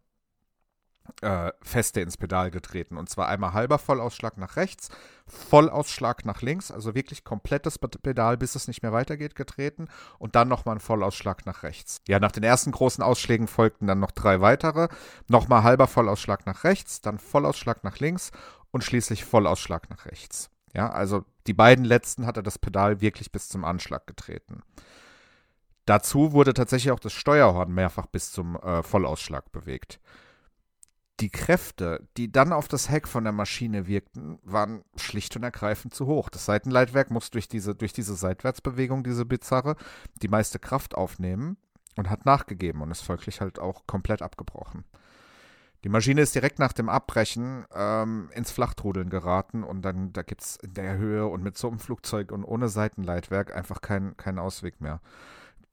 [1.21, 2.97] äh, feste ins Pedal getreten.
[2.97, 4.89] Und zwar einmal halber Vollausschlag nach rechts,
[5.27, 9.87] Vollausschlag nach links, also wirklich komplettes Pedal, bis es nicht mehr weitergeht, getreten.
[10.19, 12.01] Und dann nochmal ein Vollausschlag nach rechts.
[12.07, 14.87] Ja, nach den ersten großen Ausschlägen folgten dann noch drei weitere.
[15.27, 18.31] Nochmal halber Vollausschlag nach rechts, dann Vollausschlag nach links
[18.71, 20.49] und schließlich Vollausschlag nach rechts.
[20.73, 24.61] Ja, also die beiden letzten hat er das Pedal wirklich bis zum Anschlag getreten.
[25.85, 29.99] Dazu wurde tatsächlich auch das Steuerhorn mehrfach bis zum äh, Vollausschlag bewegt
[31.21, 35.93] die Kräfte, die dann auf das Heck von der Maschine wirkten, waren schlicht und ergreifend
[35.93, 36.29] zu hoch.
[36.29, 39.75] Das Seitenleitwerk muss durch diese, durch diese Seitwärtsbewegung, diese bizarre,
[40.21, 41.57] die meiste Kraft aufnehmen
[41.95, 44.83] und hat nachgegeben und ist folglich halt auch komplett abgebrochen.
[45.83, 50.41] Die Maschine ist direkt nach dem Abbrechen ähm, ins Flachtrudeln geraten und dann, da gibt
[50.41, 54.39] es in der Höhe und mit so einem Flugzeug und ohne Seitenleitwerk einfach keinen kein
[54.39, 55.01] Ausweg mehr.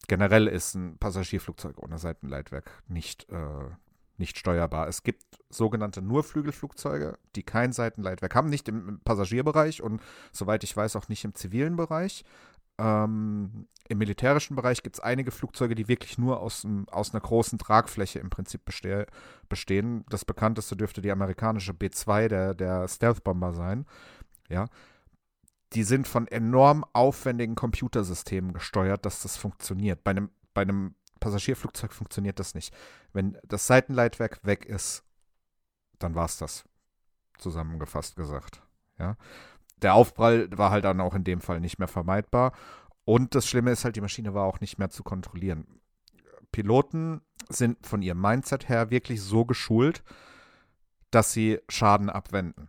[0.08, 3.70] Generell ist ein Passagierflugzeug ohne Seitenleitwerk nicht, äh,
[4.18, 4.88] nicht steuerbar.
[4.88, 10.00] Es gibt sogenannte Nurflügelflugzeuge, die kein Seitenleitwerk haben, nicht im Passagierbereich und
[10.32, 12.24] soweit ich weiß auch nicht im zivilen Bereich.
[12.78, 17.58] Ähm, Im militärischen Bereich gibt es einige Flugzeuge, die wirklich nur aus, aus einer großen
[17.58, 19.06] Tragfläche im Prinzip beste
[19.48, 20.04] bestehen.
[20.10, 23.86] Das bekannteste dürfte die amerikanische B-2, der, der Stealth-Bomber sein.
[24.48, 24.66] Ja.
[25.72, 30.04] Die sind von enorm aufwendigen Computersystemen gesteuert, dass das funktioniert.
[30.04, 32.74] Bei einem, bei einem Passagierflugzeug funktioniert das nicht.
[33.12, 35.04] Wenn das Seitenleitwerk weg ist,
[35.98, 36.64] dann war es das.
[37.38, 38.62] Zusammengefasst gesagt.
[38.98, 39.16] Ja
[39.82, 42.52] der Aufprall war halt dann auch in dem Fall nicht mehr vermeidbar.
[43.04, 45.80] Und das Schlimme ist halt, die Maschine war auch nicht mehr zu kontrollieren.
[46.52, 50.02] Piloten sind von ihrem Mindset her wirklich so geschult,
[51.10, 52.68] dass sie Schaden abwenden.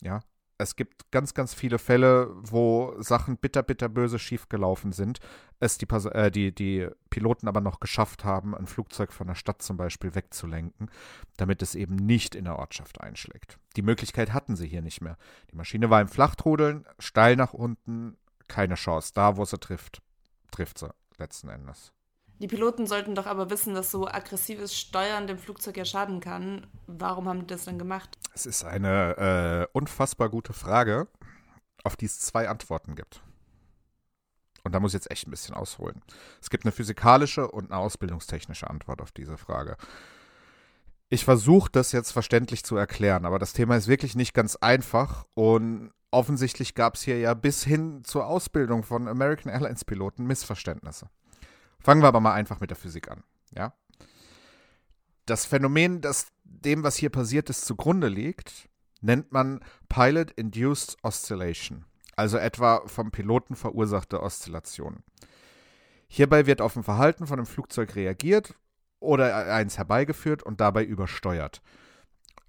[0.00, 0.20] Ja,
[0.58, 5.20] es gibt ganz, ganz viele Fälle, wo Sachen bitter, bitter böse schiefgelaufen sind,
[5.60, 9.62] es die, äh, die, die Piloten aber noch geschafft haben, ein Flugzeug von der Stadt
[9.62, 10.90] zum Beispiel wegzulenken,
[11.36, 13.58] damit es eben nicht in der Ortschaft einschlägt.
[13.76, 15.16] Die Möglichkeit hatten sie hier nicht mehr.
[15.52, 18.16] Die Maschine war im Flachtrudeln, steil nach unten,
[18.48, 19.12] keine Chance.
[19.14, 20.02] Da, wo sie trifft,
[20.50, 21.92] trifft sie letzten Endes.
[22.40, 26.66] Die Piloten sollten doch aber wissen, dass so aggressives Steuern dem Flugzeug ja schaden kann.
[26.86, 28.16] Warum haben die das dann gemacht?
[28.32, 31.08] Es ist eine äh, unfassbar gute Frage,
[31.82, 33.22] auf die es zwei Antworten gibt.
[34.62, 36.02] Und da muss ich jetzt echt ein bisschen ausholen.
[36.40, 39.76] Es gibt eine physikalische und eine ausbildungstechnische Antwort auf diese Frage.
[41.08, 45.24] Ich versuche das jetzt verständlich zu erklären, aber das Thema ist wirklich nicht ganz einfach
[45.34, 51.08] und offensichtlich gab es hier ja bis hin zur Ausbildung von American Airlines Piloten Missverständnisse.
[51.80, 53.22] Fangen wir aber mal einfach mit der Physik an.
[53.54, 53.72] Ja?
[55.26, 58.68] Das Phänomen, das dem, was hier passiert ist, zugrunde liegt,
[59.00, 61.84] nennt man Pilot-Induced Oscillation,
[62.16, 65.04] also etwa vom Piloten verursachte Oszillation.
[66.08, 68.54] Hierbei wird auf ein Verhalten von einem Flugzeug reagiert
[68.98, 71.62] oder eins herbeigeführt und dabei übersteuert.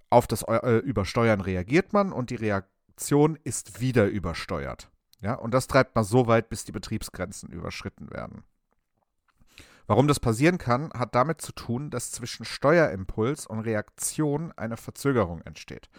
[0.08, 4.90] Auf das äh, Übersteuern reagiert man und die Reaktion ist wieder übersteuert.
[5.20, 8.42] Ja, und das treibt man so weit, bis die Betriebsgrenzen überschritten werden.
[9.90, 15.40] Warum das passieren kann, hat damit zu tun, dass zwischen Steuerimpuls und Reaktion eine Verzögerung
[15.40, 15.90] entsteht.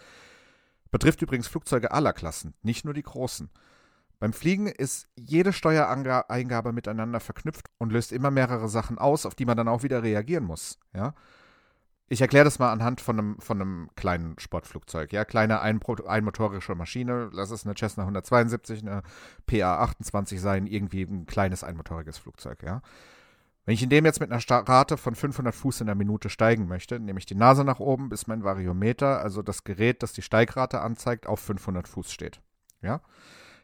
[0.92, 3.50] Betrifft übrigens Flugzeuge aller Klassen, nicht nur die großen.
[4.18, 9.44] Beim Fliegen ist jede Steuereingabe miteinander verknüpft und löst immer mehrere Sachen aus, auf die
[9.44, 10.80] man dann auch wieder reagieren muss.
[10.96, 11.14] Ja?
[12.08, 15.12] Ich erkläre das mal anhand von einem, von einem kleinen Sportflugzeug.
[15.12, 19.02] Ja, kleine einmotorische Maschine, lass es eine Cessna 172, eine
[19.48, 22.64] PA 28 sein, irgendwie ein kleines einmotoriges Flugzeug.
[22.64, 22.82] Ja?
[23.66, 26.68] Wenn ich in dem jetzt mit einer Rate von 500 Fuß in der Minute steigen
[26.68, 30.24] möchte, nehme ich die Nase nach oben, bis mein Variometer, also das Gerät, das die
[30.24, 32.42] Steigrate anzeigt, auf 500 Fuß steht.
[32.82, 33.02] Ja?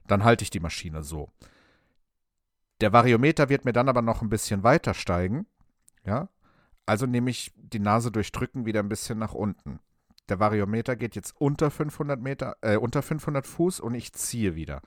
[0.06, 1.32] Dann halte ich die Maschine so.
[2.80, 5.48] Der Variometer wird mir dann aber noch ein bisschen weiter steigen.
[6.06, 6.30] Ja?
[6.86, 9.80] Also nehme ich die Nase durch Drücken wieder ein bisschen nach unten.
[10.30, 14.82] Der Variometer geht jetzt unter 500 Meter, äh, unter 500 Fuß und ich ziehe wieder.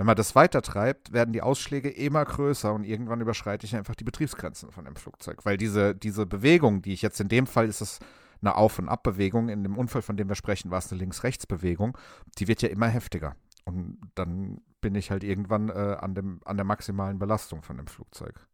[0.00, 4.04] Wenn man das weitertreibt, werden die Ausschläge immer größer und irgendwann überschreite ich einfach die
[4.04, 5.44] Betriebsgrenzen von dem Flugzeug.
[5.44, 7.98] Weil diese, diese Bewegung, die ich jetzt in dem Fall ist es
[8.40, 11.98] eine Auf- und Abbewegung, in dem Unfall, von dem wir sprechen, war es eine Links-Rechts-Bewegung,
[12.38, 13.36] die wird ja immer heftiger.
[13.66, 17.86] Und dann bin ich halt irgendwann äh, an, dem, an der maximalen Belastung von dem
[17.86, 18.48] Flugzeug.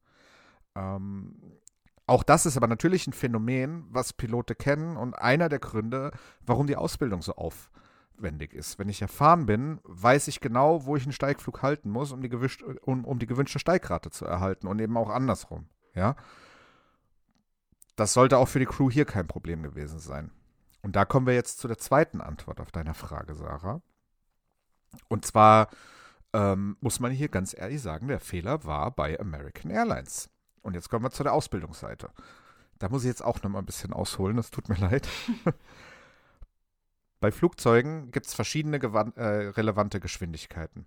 [0.74, 1.37] Ähm,
[2.09, 6.11] auch das ist aber natürlich ein Phänomen, was Pilote kennen und einer der Gründe,
[6.44, 7.70] warum die Ausbildung so auf,
[8.16, 8.79] notwendig ist.
[8.79, 12.31] Wenn ich erfahren bin, weiß ich genau, wo ich einen Steigflug halten muss, um die,
[12.83, 15.66] um, um die gewünschte Steigrate zu erhalten und eben auch andersrum.
[15.94, 16.16] Ja.
[17.96, 20.31] Das sollte auch für die Crew hier kein Problem gewesen sein.
[20.83, 23.81] Und da kommen wir jetzt zu der zweiten Antwort auf deine Frage, Sarah.
[25.09, 25.68] Und zwar
[26.33, 30.31] ähm, muss man hier ganz ehrlich sagen, der Fehler war bei American Airlines.
[30.62, 32.11] Und jetzt kommen wir zu der Ausbildungsseite.
[32.79, 35.09] Da muss ich jetzt auch noch mal ein bisschen ausholen, das tut mir leid.
[37.20, 40.87] Bei Flugzeugen gibt es verschiedene äh, relevante Geschwindigkeiten.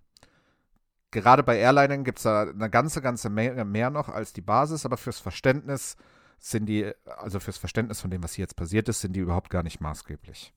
[1.12, 4.86] Gerade bei Airlinern gibt es da eine ganze, ganze Menge mehr noch als die Basis,
[4.86, 5.96] aber fürs Verständnis
[6.38, 9.50] sind die, also fürs Verständnis von dem, was hier jetzt passiert ist, sind die überhaupt
[9.50, 10.54] gar nicht maßgeblich.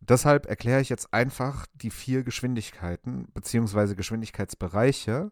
[0.00, 3.94] Deshalb erkläre ich jetzt einfach die vier Geschwindigkeiten bzw.
[3.94, 5.30] Geschwindigkeitsbereiche,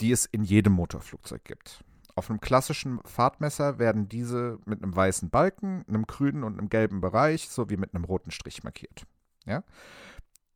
[0.00, 1.84] die es in jedem Motorflugzeug gibt.
[2.16, 7.02] Auf einem klassischen Fahrtmesser werden diese mit einem weißen Balken, einem grünen und einem gelben
[7.02, 9.06] Bereich sowie mit einem roten Strich markiert.
[9.44, 9.62] Ja?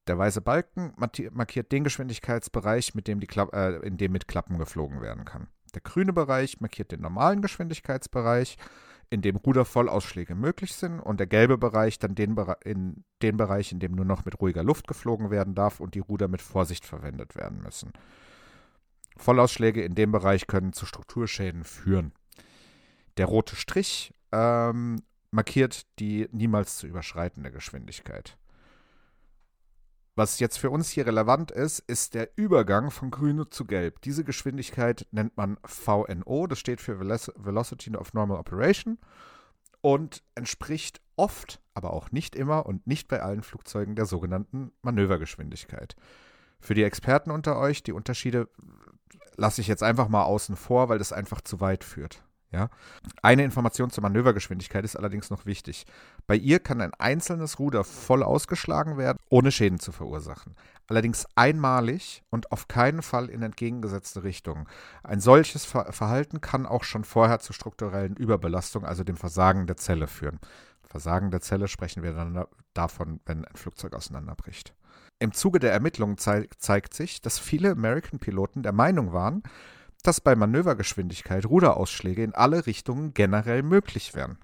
[0.06, 5.02] Der weiße Balken markiert den Geschwindigkeitsbereich, mit dem die äh, in dem mit Klappen geflogen
[5.02, 5.48] werden kann.
[5.74, 8.56] Der grüne Bereich markiert den normalen Geschwindigkeitsbereich,
[9.10, 13.80] in dem Rudervollausschläge möglich sind und der gelbe Bereich dann den, in den Bereich, in
[13.80, 17.36] dem nur noch mit ruhiger Luft geflogen werden darf und die Ruder mit Vorsicht verwendet
[17.36, 17.92] werden müssen.
[19.16, 22.12] Vollausschläge in dem Bereich können zu Strukturschäden führen.
[23.16, 28.36] Der rote Strich ähm, markiert die niemals zu überschreitende Geschwindigkeit.
[30.16, 34.02] Was jetzt für uns hier relevant ist, ist der Übergang von grün zu gelb.
[34.02, 38.98] Diese Geschwindigkeit nennt man VNO, das steht für Velocity of Normal Operation
[39.80, 45.96] und entspricht oft, aber auch nicht immer und nicht bei allen Flugzeugen der sogenannten Manövergeschwindigkeit.
[46.60, 48.48] Für die Experten unter euch, die Unterschiede
[49.36, 52.22] lasse ich jetzt einfach mal außen vor, weil das einfach zu weit führt.
[52.52, 52.68] Ja?
[53.22, 55.86] Eine Information zur Manövergeschwindigkeit ist allerdings noch wichtig.
[56.26, 60.56] Bei ihr kann ein einzelnes Ruder voll ausgeschlagen werden, ohne Schäden zu verursachen.
[60.88, 64.66] Allerdings einmalig und auf keinen Fall in entgegengesetzte Richtungen.
[65.04, 70.08] Ein solches Verhalten kann auch schon vorher zu strukturellen Überbelastung, also dem Versagen der Zelle
[70.08, 70.40] führen.
[70.82, 72.44] Versagen der Zelle sprechen wir dann
[72.74, 74.74] davon, wenn ein Flugzeug auseinanderbricht.
[75.20, 79.42] Im Zuge der Ermittlungen zeigt sich, dass viele American-Piloten der Meinung waren,
[80.02, 84.38] dass bei Manövergeschwindigkeit Ruderausschläge in alle Richtungen generell möglich wären.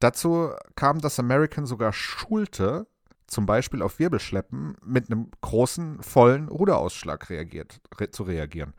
[0.00, 2.88] Dazu kam, dass American sogar schulte,
[3.28, 8.74] zum Beispiel auf Wirbelschleppen mit einem großen, vollen Ruderausschlag reagiert, re zu reagieren.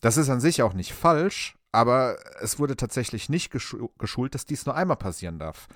[0.00, 4.66] Das ist an sich auch nicht falsch, aber es wurde tatsächlich nicht geschult, dass dies
[4.66, 5.68] nur einmal passieren darf.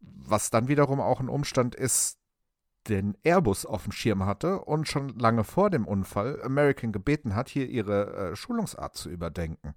[0.00, 2.18] Was dann wiederum auch ein Umstand ist,
[2.88, 7.48] den Airbus auf dem Schirm hatte und schon lange vor dem Unfall American gebeten hat,
[7.48, 9.74] hier ihre äh, Schulungsart zu überdenken.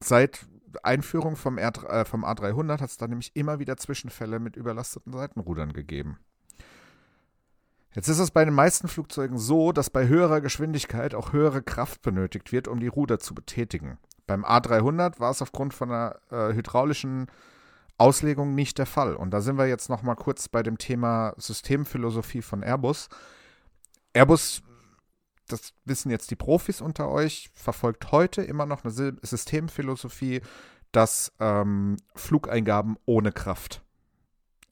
[0.00, 0.46] Seit
[0.82, 5.12] Einführung vom, R, äh, vom A300 hat es dann nämlich immer wieder Zwischenfälle mit überlasteten
[5.12, 6.18] Seitenrudern gegeben.
[7.94, 12.02] Jetzt ist es bei den meisten Flugzeugen so, dass bei höherer Geschwindigkeit auch höhere Kraft
[12.02, 13.98] benötigt wird, um die Ruder zu betätigen.
[14.26, 17.28] Beim A300 war es aufgrund von einer äh, hydraulischen
[17.98, 19.14] Auslegung nicht der Fall.
[19.14, 23.08] Und da sind wir jetzt noch mal kurz bei dem Thema Systemphilosophie von Airbus.
[24.12, 24.62] Airbus,
[25.48, 30.42] das wissen jetzt die Profis unter euch, verfolgt heute immer noch eine Systemphilosophie,
[30.92, 33.82] dass ähm, Flugeingaben ohne Kraft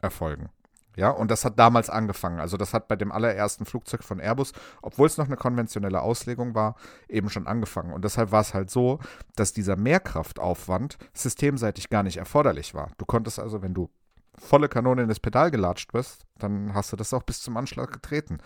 [0.01, 0.49] erfolgen.
[0.97, 2.41] Ja, und das hat damals angefangen.
[2.41, 6.55] Also das hat bei dem allerersten Flugzeug von Airbus, obwohl es noch eine konventionelle Auslegung
[6.55, 6.75] war,
[7.09, 7.93] eben schon angefangen.
[7.93, 8.99] Und deshalb war es halt so,
[9.37, 12.91] dass dieser Mehrkraftaufwand systemseitig gar nicht erforderlich war.
[12.97, 13.91] Du konntest also, wenn du
[14.39, 17.93] volle Kanone in das Pedal gelatscht bist, dann hast du das auch bis zum Anschlag
[17.93, 18.39] getreten.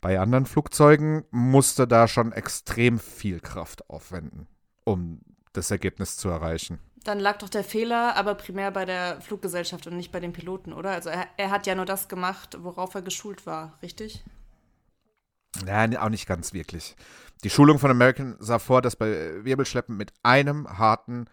[0.00, 4.48] Bei anderen Flugzeugen musste da schon extrem viel Kraft aufwenden,
[4.84, 5.20] um
[5.52, 6.78] das Ergebnis zu erreichen.
[7.04, 10.72] Dann lag doch der Fehler aber primär bei der Fluggesellschaft und nicht bei den Piloten,
[10.72, 10.90] oder?
[10.90, 14.24] Also er, er hat ja nur das gemacht, worauf er geschult war, richtig?
[15.66, 16.96] Ja, auch nicht ganz wirklich.
[17.44, 21.26] Die Schulung von American sah vor, dass bei Wirbelschleppen mit einem harten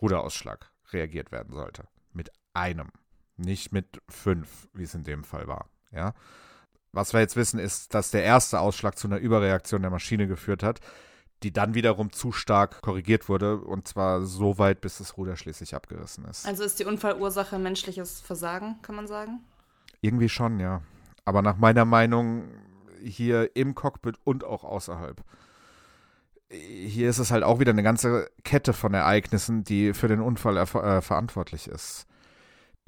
[0.00, 1.84] Ruderausschlag reagiert werden sollte.
[2.12, 2.90] Mit einem.
[3.36, 5.68] Nicht mit fünf, wie es in dem Fall war.
[5.90, 6.14] Ja.
[6.92, 10.62] Was wir jetzt wissen, ist, dass der erste Ausschlag zu einer Überreaktion der Maschine geführt
[10.62, 10.80] hat
[11.42, 15.74] die dann wiederum zu stark korrigiert wurde und zwar so weit, bis das Ruder schließlich
[15.74, 16.46] abgerissen ist.
[16.46, 19.40] Also ist die Unfallursache menschliches Versagen, kann man sagen?
[20.00, 20.82] Irgendwie schon, ja.
[21.24, 22.44] Aber nach meiner Meinung
[23.02, 25.22] hier im Cockpit und auch außerhalb.
[26.50, 30.56] Hier ist es halt auch wieder eine ganze Kette von Ereignissen, die für den Unfall
[30.56, 32.06] äh, verantwortlich ist.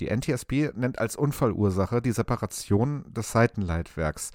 [0.01, 4.33] Die NTSB nennt als Unfallursache die Separation des Seitenleitwerks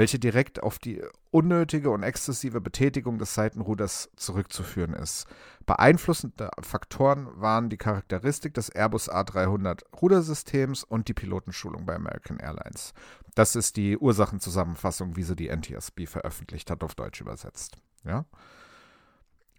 [0.00, 5.26] welche direkt auf die unnötige und exzessive Betätigung des Seitenruders zurückzuführen ist.
[5.66, 12.94] Beeinflussende Faktoren waren die Charakteristik des Airbus A300 Rudersystems und die Pilotenschulung bei American Airlines.
[13.34, 17.76] Das ist die Ursachenzusammenfassung, wie sie die NTSB veröffentlicht hat, auf Deutsch übersetzt.
[18.02, 18.24] Ja?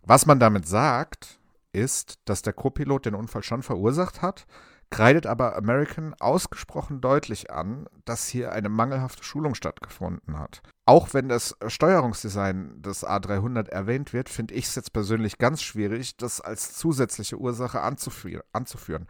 [0.08, 1.39] Was man damit sagt,
[1.71, 4.47] ist, dass der Co-Pilot den Unfall schon verursacht hat,
[4.91, 10.62] kreidet aber American ausgesprochen deutlich an, dass hier eine mangelhafte Schulung stattgefunden hat.
[10.86, 16.17] Auch wenn das Steuerungsdesign des A300 erwähnt wird, finde ich es jetzt persönlich ganz schwierig,
[16.17, 19.08] das als zusätzliche Ursache anzuführen.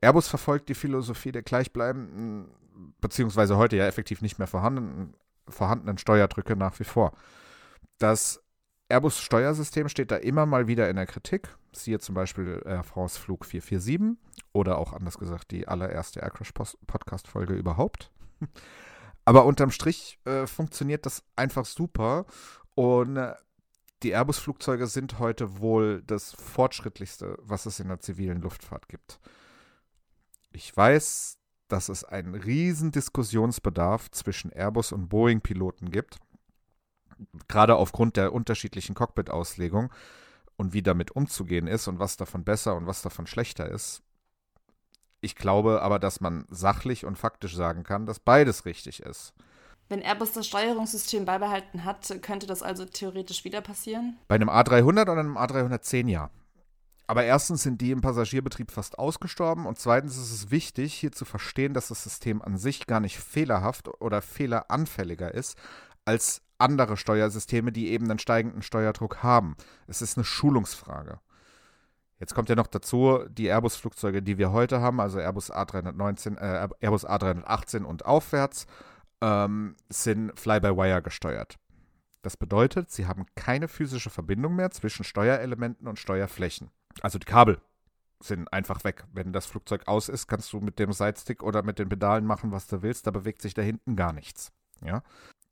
[0.00, 2.48] Airbus verfolgt die Philosophie der gleichbleibenden,
[3.00, 5.14] beziehungsweise heute ja effektiv nicht mehr vorhandenen,
[5.48, 7.12] vorhandenen Steuerdrücke nach wie vor.
[7.98, 8.43] Das
[8.94, 11.48] Airbus Steuersystem steht da immer mal wieder in der Kritik.
[11.72, 14.16] Siehe zum Beispiel Air France Flug 447
[14.52, 18.12] oder auch anders gesagt die allererste Aircrash Podcast Folge überhaupt.
[19.24, 22.24] Aber unterm Strich äh, funktioniert das einfach super
[22.76, 23.34] und äh,
[24.04, 29.18] die Airbus-Flugzeuge sind heute wohl das fortschrittlichste, was es in der zivilen Luftfahrt gibt.
[30.52, 36.20] Ich weiß, dass es einen riesen Diskussionsbedarf zwischen Airbus und Boeing-Piloten gibt
[37.48, 39.90] gerade aufgrund der unterschiedlichen Cockpit-Auslegung.
[40.56, 44.02] und wie damit umzugehen ist und was davon besser und was davon schlechter ist.
[45.20, 49.32] Ich glaube aber, dass man sachlich und faktisch sagen kann, dass beides richtig ist.
[49.88, 54.18] Wenn Airbus das Steuerungssystem beibehalten hat, könnte das also theoretisch wieder passieren?
[54.28, 56.30] Bei einem A300 oder einem A310 ja.
[57.06, 61.26] Aber erstens sind die im Passagierbetrieb fast ausgestorben und zweitens ist es wichtig, hier zu
[61.26, 65.58] verstehen, dass das System an sich gar nicht fehlerhaft oder fehleranfälliger ist
[66.06, 69.56] als andere Steuersysteme, die eben einen steigenden Steuerdruck haben.
[69.86, 71.20] Es ist eine Schulungsfrage.
[72.20, 76.68] Jetzt kommt ja noch dazu, die Airbus-Flugzeuge, die wir heute haben, also Airbus A319, äh,
[76.80, 78.66] Airbus A318 und aufwärts,
[79.20, 81.56] ähm, sind Fly-by-Wire gesteuert.
[82.22, 86.70] Das bedeutet, sie haben keine physische Verbindung mehr zwischen Steuerelementen und Steuerflächen.
[87.02, 87.60] Also die Kabel
[88.20, 89.04] sind einfach weg.
[89.12, 92.52] Wenn das Flugzeug aus ist, kannst du mit dem Sidestick oder mit den Pedalen machen,
[92.52, 93.06] was du willst.
[93.06, 94.52] Da bewegt sich da hinten gar nichts.
[94.82, 95.02] Ja?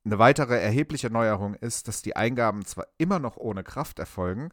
[0.05, 4.51] Eine weitere erhebliche Neuerung ist, dass die Eingaben zwar immer noch ohne Kraft erfolgen,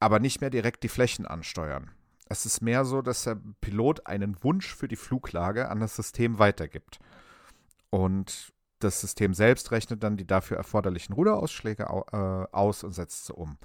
[0.00, 1.90] aber nicht mehr direkt die Flächen ansteuern.
[2.28, 6.38] Es ist mehr so, dass der Pilot einen Wunsch für die Fluglage an das System
[6.38, 6.98] weitergibt.
[7.90, 12.16] Und das System selbst rechnet dann die dafür erforderlichen Ruderausschläge äh,
[12.52, 13.58] aus und setzt sie um.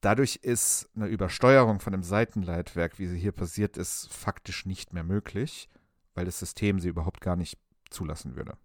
[0.00, 5.04] Dadurch ist eine Übersteuerung von dem Seitenleitwerk, wie sie hier passiert ist, faktisch nicht mehr
[5.04, 5.68] möglich,
[6.14, 7.58] weil das System sie überhaupt gar nicht
[7.90, 8.56] zulassen würde.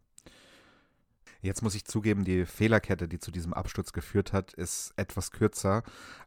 [1.42, 5.84] Jetzt muss ich zugeben, die Fehlerkette, die zu diesem Absturz geführt hat, ist etwas kürzer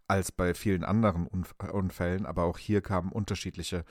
[0.09, 3.85] als bei vielen anderen Unfällen, aber auch hier kamen unterschiedliche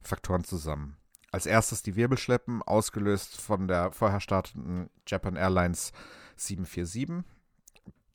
[0.00, 0.96] Faktoren zusammen.
[1.32, 5.92] Als erstes die Wirbelschleppen, ausgelöst von der vorher startenden Japan Airlines
[6.36, 7.24] 747.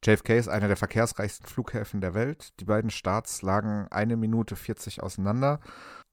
[0.03, 2.53] JFK ist einer der verkehrsreichsten Flughäfen der Welt.
[2.60, 5.60] Die beiden Starts lagen eine Minute 40 auseinander.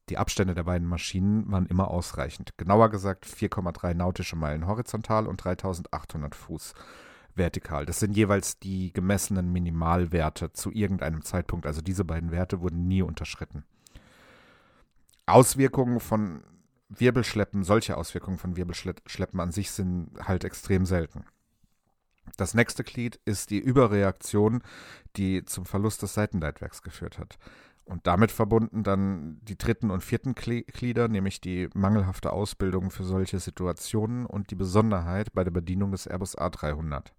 [0.09, 2.57] Die Abstände der beiden Maschinen waren immer ausreichend.
[2.57, 6.73] Genauer gesagt 4,3 nautische Meilen horizontal und 3800 Fuß
[7.35, 7.85] vertikal.
[7.85, 11.65] Das sind jeweils die gemessenen Minimalwerte zu irgendeinem Zeitpunkt.
[11.65, 13.63] Also diese beiden Werte wurden nie unterschritten.
[15.25, 16.43] Auswirkungen von
[16.89, 21.25] Wirbelschleppen, solche Auswirkungen von Wirbelschleppen an sich sind halt extrem selten.
[22.37, 24.63] Das nächste Glied ist die Überreaktion,
[25.15, 27.37] die zum Verlust des Seitenleitwerks geführt hat.
[27.85, 33.39] Und damit verbunden dann die dritten und vierten Glieder, nämlich die mangelhafte Ausbildung für solche
[33.39, 37.11] Situationen und die Besonderheit bei der Bedienung des Airbus A300.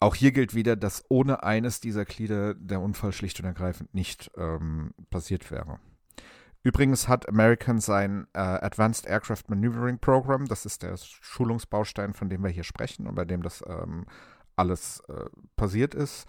[0.00, 4.32] Auch hier gilt wieder, dass ohne eines dieser Glieder der Unfall schlicht und ergreifend nicht
[4.36, 5.78] ähm, passiert wäre.
[6.64, 12.42] Übrigens hat American sein äh, Advanced Aircraft Maneuvering Program, das ist der Schulungsbaustein, von dem
[12.42, 14.06] wir hier sprechen und bei dem das ähm,
[14.56, 16.26] alles äh, passiert ist,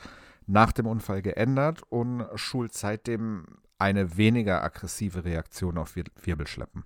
[0.47, 3.45] nach dem Unfall geändert und schult seitdem
[3.77, 6.83] eine weniger aggressive Reaktion auf Wir Wirbelschleppen.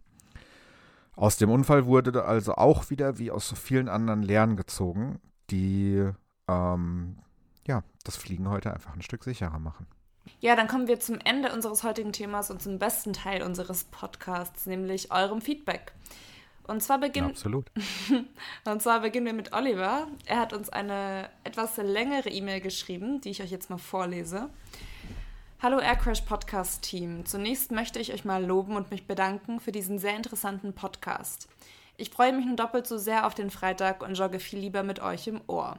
[1.15, 6.07] Aus dem Unfall wurde also auch wieder, wie aus so vielen anderen Lehren gezogen, die
[6.47, 7.17] ähm,
[7.67, 9.87] ja, das Fliegen heute einfach ein Stück sicherer machen.
[10.39, 14.65] Ja, dann kommen wir zum Ende unseres heutigen Themas und zum besten Teil unseres Podcasts,
[14.65, 15.93] nämlich eurem Feedback.
[16.67, 17.71] Und zwar beginnen, Absolut.
[18.65, 20.07] und zwar beginnen wir mit Oliver.
[20.25, 24.49] Er hat uns eine etwas längere E-Mail geschrieben, die ich euch jetzt mal vorlese.
[25.61, 27.25] Hallo Aircrash Podcast Team.
[27.25, 31.47] Zunächst möchte ich euch mal loben und mich bedanken für diesen sehr interessanten Podcast.
[31.95, 34.99] Ich freue mich nun doppelt so sehr auf den Freitag und jogge viel lieber mit
[34.99, 35.77] euch im Ohr.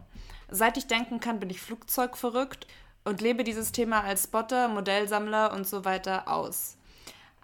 [0.49, 2.66] Seit ich denken kann, bin ich Flugzeug verrückt
[3.05, 6.78] und lebe dieses Thema als Spotter, Modellsammler und so weiter aus.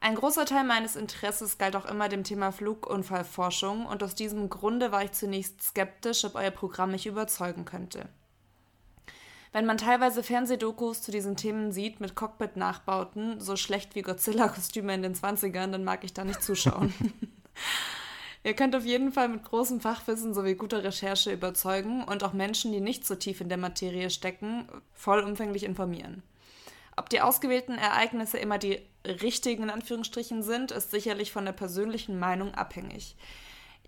[0.04, 4.92] Ein großer Teil meines Interesses galt auch immer dem Thema Flugunfallforschung und aus diesem Grunde
[4.92, 8.10] war ich zunächst skeptisch, ob euer Programm mich überzeugen könnte.
[9.52, 15.00] Wenn man teilweise Fernsehdokus zu diesen Themen sieht mit Cockpit-Nachbauten, so schlecht wie Godzilla-Kostüme in
[15.00, 16.92] den 20ern, dann mag ich da nicht zuschauen.
[18.44, 22.72] Ihr könnt auf jeden Fall mit großem Fachwissen sowie guter Recherche überzeugen und auch Menschen,
[22.72, 26.22] die nicht so tief in der Materie stecken, vollumfänglich informieren.
[26.94, 32.18] Ob die ausgewählten Ereignisse immer die richtigen in Anführungsstrichen sind, ist sicherlich von der persönlichen
[32.18, 33.16] Meinung abhängig.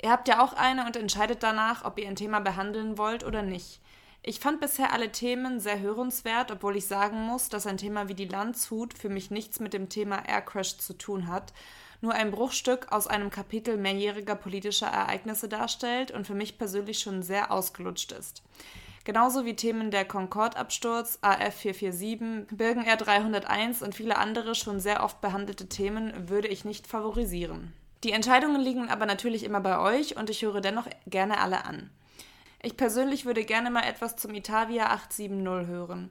[0.02, 3.42] Ihr habt ja auch eine und entscheidet danach, ob ihr ein Thema behandeln wollt oder
[3.42, 3.80] nicht.
[4.22, 8.14] Ich fand bisher alle Themen sehr hörenswert, obwohl ich sagen muss, dass ein Thema wie
[8.14, 11.52] die Landshut für mich nichts mit dem Thema Aircrash zu tun hat
[12.00, 17.22] nur ein Bruchstück aus einem Kapitel mehrjähriger politischer Ereignisse darstellt und für mich persönlich schon
[17.22, 18.42] sehr ausgelutscht ist.
[19.06, 25.68] Genauso wie Themen der Concorde-Absturz, AF447, Birgen R301 und viele andere schon sehr oft behandelte
[25.68, 27.72] Themen würde ich nicht favorisieren.
[28.02, 31.88] Die Entscheidungen liegen aber natürlich immer bei euch und ich höre dennoch gerne alle an.
[32.64, 36.10] Ich persönlich würde gerne mal etwas zum Itavia 870 hören.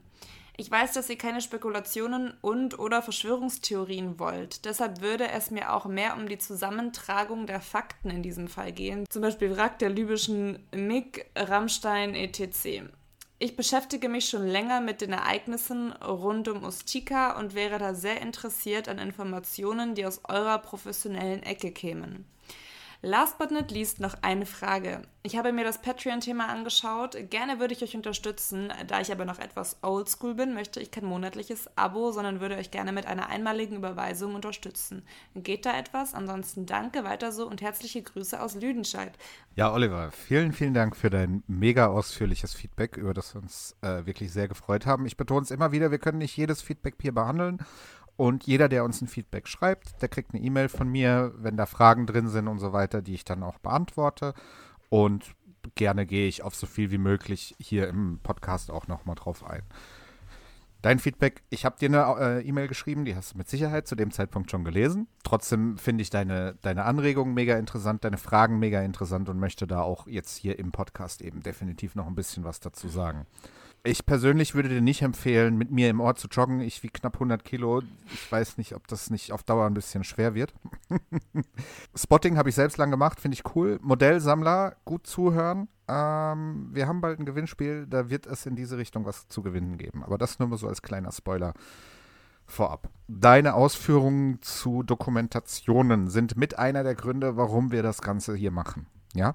[0.58, 4.64] Ich weiß, dass ihr keine Spekulationen und oder Verschwörungstheorien wollt.
[4.64, 9.04] Deshalb würde es mir auch mehr um die Zusammentragung der Fakten in diesem Fall gehen.
[9.10, 12.88] Zum Beispiel Wrack der libyschen MiG, Rammstein etc.
[13.38, 18.22] Ich beschäftige mich schon länger mit den Ereignissen rund um Ustika und wäre da sehr
[18.22, 22.24] interessiert an Informationen, die aus eurer professionellen Ecke kämen.
[23.02, 25.02] Last but not least noch eine Frage.
[25.22, 27.16] Ich habe mir das Patreon-Thema angeschaut.
[27.30, 28.72] Gerne würde ich euch unterstützen.
[28.86, 32.70] Da ich aber noch etwas oldschool bin, möchte ich kein monatliches Abo, sondern würde euch
[32.70, 35.02] gerne mit einer einmaligen Überweisung unterstützen.
[35.34, 36.14] Geht da etwas?
[36.14, 39.12] Ansonsten danke, weiter so und herzliche Grüße aus Lüdenscheid.
[39.56, 44.06] Ja, Oliver, vielen, vielen Dank für dein mega ausführliches Feedback, über das wir uns äh,
[44.06, 45.06] wirklich sehr gefreut haben.
[45.06, 47.58] Ich betone es immer wieder, wir können nicht jedes Feedback hier behandeln.
[48.16, 51.66] Und jeder, der uns ein Feedback schreibt, der kriegt eine E-Mail von mir, wenn da
[51.66, 54.32] Fragen drin sind und so weiter, die ich dann auch beantworte.
[54.88, 55.34] Und
[55.74, 59.62] gerne gehe ich auf so viel wie möglich hier im Podcast auch nochmal drauf ein.
[60.82, 63.96] Dein Feedback, ich habe dir eine äh, E-Mail geschrieben, die hast du mit Sicherheit zu
[63.96, 65.08] dem Zeitpunkt schon gelesen.
[65.24, 69.80] Trotzdem finde ich deine, deine Anregungen mega interessant, deine Fragen mega interessant und möchte da
[69.80, 73.26] auch jetzt hier im Podcast eben definitiv noch ein bisschen was dazu sagen.
[73.82, 76.60] Ich persönlich würde dir nicht empfehlen, mit mir im Ort zu joggen.
[76.60, 77.82] Ich wie knapp 100 Kilo.
[78.12, 80.52] Ich weiß nicht, ob das nicht auf Dauer ein bisschen schwer wird.
[81.94, 83.78] Spotting habe ich selbst lang gemacht, finde ich cool.
[83.82, 85.68] Modellsammler, gut zuhören.
[85.88, 89.78] Ähm, wir haben bald ein Gewinnspiel, da wird es in diese Richtung was zu gewinnen
[89.78, 90.02] geben.
[90.02, 91.54] Aber das nur mal so als kleiner Spoiler
[92.46, 92.88] vorab.
[93.08, 98.86] Deine Ausführungen zu Dokumentationen sind mit einer der Gründe, warum wir das Ganze hier machen.
[99.14, 99.34] Ja.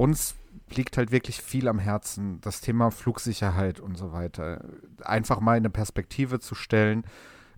[0.00, 0.34] Uns
[0.70, 4.64] liegt halt wirklich viel am Herzen, das Thema Flugsicherheit und so weiter.
[5.02, 7.04] Einfach mal in eine Perspektive zu stellen,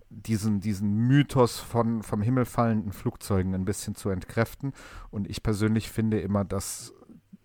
[0.09, 4.73] diesen, diesen Mythos von vom Himmel fallenden Flugzeugen ein bisschen zu entkräften.
[5.09, 6.93] Und ich persönlich finde immer, dass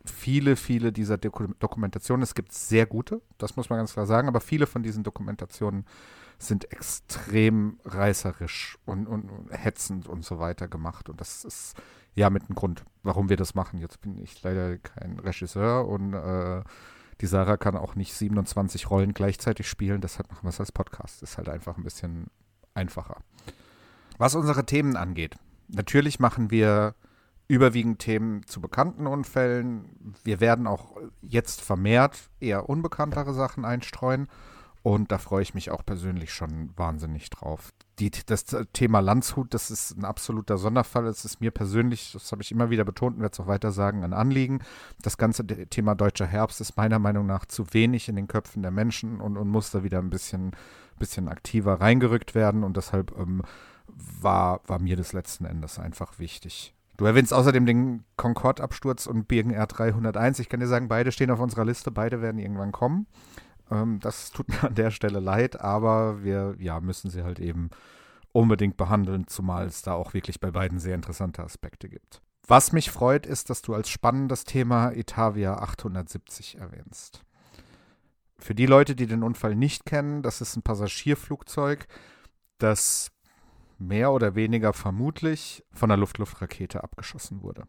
[0.05, 4.41] viele, viele dieser Dokumentationen, es gibt sehr gute, das muss man ganz klar sagen, aber
[4.41, 5.87] viele von diesen Dokumentationen
[6.39, 11.09] sind extrem reißerisch und, und, und hetzend und so weiter gemacht.
[11.09, 11.77] Und das ist
[12.19, 13.79] ja mit einem Grund, warum wir das machen.
[13.79, 16.63] Jetzt bin ich leider kein Regisseur und äh,
[17.21, 21.23] die Sarah kann auch nicht 27 Rollen gleichzeitig spielen, deshalb machen wir es als Podcast.
[21.23, 22.27] Ist halt einfach ein bisschen
[22.75, 23.23] einfacher.
[24.19, 25.37] Was unsere Themen angeht,
[25.69, 26.95] natürlich machen wir
[27.47, 30.15] überwiegend Themen zu bekannten Unfällen.
[30.23, 34.29] Wir werden auch jetzt vermehrt eher unbekanntere Sachen einstreuen.
[34.83, 37.73] Und da freue ich mich auch persönlich schon wahnsinnig drauf.
[37.99, 41.07] Die, das Thema Landshut, das ist ein absoluter Sonderfall.
[41.07, 43.73] Es ist mir persönlich, das habe ich immer wieder betont und werde es auch weiter
[43.73, 44.61] sagen, ein Anliegen.
[45.03, 48.71] Das ganze Thema deutscher Herbst ist meiner Meinung nach zu wenig in den Köpfen der
[48.71, 50.53] Menschen und, und muss da wieder ein bisschen,
[50.99, 52.63] bisschen aktiver reingerückt werden.
[52.63, 53.43] Und deshalb ähm,
[54.21, 56.75] war, war mir das letzten Endes einfach wichtig.
[56.99, 60.41] Du erwähnst außerdem den Concorde-Absturz und BNR 301.
[60.41, 63.07] Ich kann dir sagen, beide stehen auf unserer Liste, beide werden irgendwann kommen.
[63.71, 67.71] Ähm, das tut mir an der Stelle leid, aber wir ja, müssen sie halt eben
[68.33, 72.21] unbedingt behandeln, zumal es da auch wirklich bei beiden sehr interessante Aspekte gibt.
[72.47, 77.23] Was mich freut, ist, dass du als spannendes Thema Itavia 870 erwähnst.
[78.39, 81.87] Für die Leute, die den Unfall nicht kennen, das ist ein Passagierflugzeug,
[82.59, 83.11] das
[83.79, 87.67] mehr oder weniger vermutlich von einer Luft-Luft-Rakete abgeschossen wurde.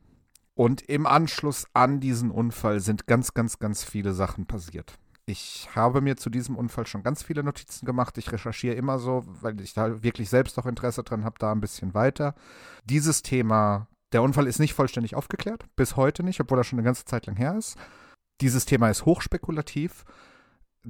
[0.55, 4.97] Und im Anschluss an diesen Unfall sind ganz, ganz, ganz viele Sachen passiert.
[5.30, 8.17] Ich habe mir zu diesem Unfall schon ganz viele Notizen gemacht.
[8.17, 11.61] Ich recherchiere immer so, weil ich da wirklich selbst auch Interesse dran habe, da ein
[11.61, 12.34] bisschen weiter.
[12.86, 16.86] Dieses Thema, der Unfall ist nicht vollständig aufgeklärt, bis heute nicht, obwohl er schon eine
[16.86, 17.77] ganze Zeit lang her ist.
[18.41, 20.03] Dieses Thema ist hochspekulativ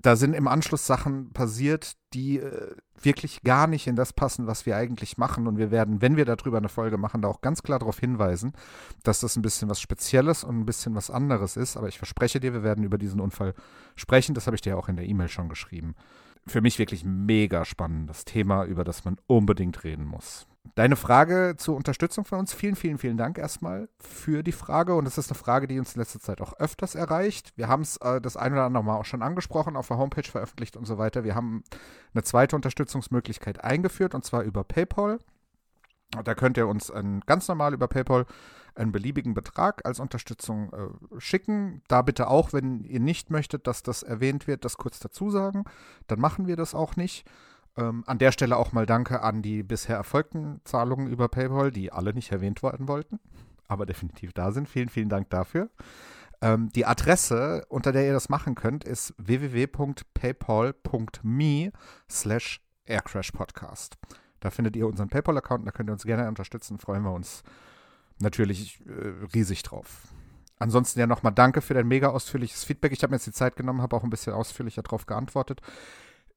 [0.02, 4.66] da sind im Anschluss Sachen passiert, die äh, wirklich gar nicht in das passen, was
[4.66, 5.48] wir eigentlich machen.
[5.48, 8.54] Und wir werden, wenn wir darüber eine Folge machen, da auch ganz klar darauf hinweisen,
[9.04, 11.78] dass das ein bisschen was Spezielles und ein bisschen was anderes ist.
[11.78, 13.54] Aber ich verspreche dir, wir werden über diesen Unfall
[13.96, 14.36] sprechen.
[14.36, 15.96] Das habe ich dir auch in der E-Mail schon geschrieben.
[16.48, 20.48] Für mich wirklich mega spannendes Thema, über das man unbedingt reden muss.
[20.76, 22.54] Deine Frage zur Unterstützung von uns.
[22.54, 24.96] Vielen, vielen, vielen Dank erstmal für die Frage.
[24.96, 27.54] Und es ist eine Frage, die uns in letzter Zeit auch öfters erreicht.
[27.56, 30.30] Wir haben es äh, das ein oder andere Mal auch schon angesprochen, auf der Homepage
[30.30, 31.24] veröffentlicht und so weiter.
[31.24, 31.64] Wir haben
[32.14, 35.20] eine zweite Unterstützungsmöglichkeit eingeführt und zwar über PayPal.
[36.24, 38.26] Da könnt ihr uns ein, ganz normal über PayPal
[38.76, 41.82] einen beliebigen Betrag als Unterstützung äh, schicken.
[41.88, 45.66] Da bitte auch, wenn ihr nicht möchtet, dass das erwähnt wird, das kurz dazu sagen.
[46.08, 47.28] Dann machen wir das auch nicht.
[47.80, 51.94] Ähm, an der Stelle auch mal Danke an die bisher erfolgten Zahlungen über PayPal, die
[51.94, 53.22] alle nicht erwähnt werden wollten,
[53.68, 54.68] aber definitiv da sind.
[54.68, 55.70] Vielen, vielen Dank dafür.
[56.42, 61.72] Ähm, die Adresse, unter der ihr das machen könnt, ist www.paypal.me
[62.10, 63.98] slash aircrashpodcast.
[64.42, 67.44] Da findet ihr unseren PayPal-Account, da könnt ihr uns gerne unterstützen, freuen wir uns
[68.20, 70.10] natürlich äh, riesig drauf.
[70.58, 72.92] Ansonsten ja nochmal danke für dein mega ausführliches Feedback.
[72.92, 75.62] Ich habe mir jetzt die Zeit genommen, habe auch ein bisschen ausführlicher darauf geantwortet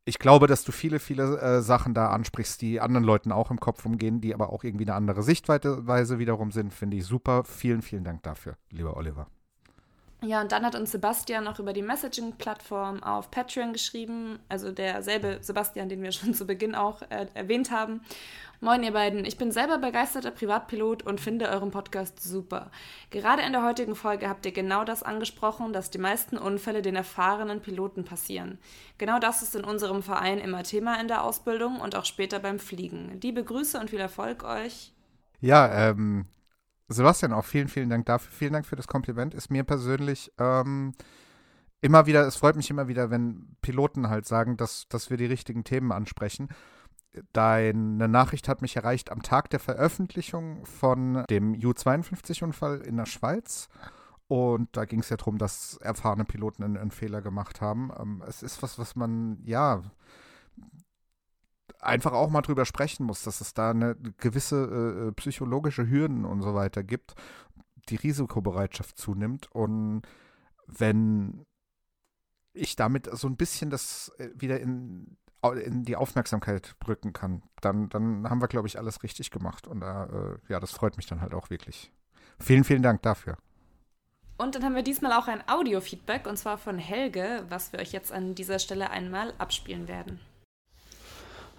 [0.05, 3.61] ich glaube, dass du viele, viele äh, Sachen da ansprichst, die anderen Leuten auch im
[3.61, 6.73] Kopf umgehen, die aber auch irgendwie eine andere Sichtweise wiederum sind.
[6.75, 7.45] Finde ich super.
[7.45, 9.29] Vielen, vielen Dank dafür, lieber Oliver.
[10.25, 15.39] Ja, und dann hat uns Sebastian auch über die Messaging-Plattform auf Patreon geschrieben, also derselbe
[15.41, 18.03] Sebastian, den wir schon zu Beginn auch äh, erwähnt haben.
[18.61, 19.25] Moin, ihr beiden.
[19.25, 22.71] Ich bin selber begeisterter Privatpilot und finde euren Podcast super.
[23.11, 26.95] Gerade in der heutigen Folge habt ihr genau das angesprochen, dass die meisten Unfälle den
[26.95, 28.59] erfahrenen Piloten passieren.
[28.99, 32.61] Genau das ist in unserem Verein immer Thema in der Ausbildung und auch später beim
[32.61, 33.19] Fliegen.
[33.21, 34.93] Liebe Grüße und viel Erfolg euch.
[35.41, 36.27] Ja, ähm,
[36.93, 38.33] Sebastian, auch vielen, vielen Dank dafür.
[38.33, 39.35] Vielen Dank für das Kompliment.
[39.35, 40.93] Ist mir persönlich ähm,
[41.81, 45.27] immer wieder, es freut mich immer wieder, wenn Piloten halt sagen, dass, dass wir die
[45.27, 46.49] richtigen Themen ansprechen.
[47.33, 53.69] Deine Nachricht hat mich erreicht am Tag der Veröffentlichung von dem U-52-Unfall in der Schweiz.
[54.29, 57.91] Und da ging es ja darum, dass erfahrene Piloten einen, einen Fehler gemacht haben.
[58.01, 59.83] Ähm, es ist was, was man, ja,
[61.83, 66.43] einfach auch mal drüber sprechen muss, dass es da eine gewisse äh, psychologische Hürden und
[66.43, 67.15] so weiter gibt,
[67.89, 70.03] die Risikobereitschaft zunimmt und
[70.67, 71.45] wenn
[72.55, 75.17] ich damit so ein bisschen das äh, wieder in,
[75.65, 79.67] in die Aufmerksamkeit drücken kann, dann, dann haben wir, glaube ich, alles richtig gemacht.
[79.67, 81.91] Und äh, ja, das freut mich dann halt auch wirklich.
[82.39, 83.37] Vielen, vielen Dank dafür.
[84.39, 87.93] Und dann haben wir diesmal auch ein Audio-Feedback und zwar von Helge, was wir euch
[87.93, 90.21] jetzt an dieser Stelle einmal abspielen werden.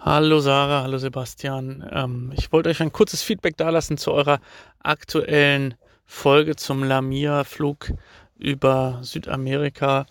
[0.06, 1.82] Hallo Sarah, hallo Sebastian.
[1.90, 4.38] Ähm, ich wollte euch ein kurzes Feedback dalassen zu eurer
[4.80, 7.90] aktuellen Folge zum Lamia-Flug
[8.36, 10.04] über Südamerika.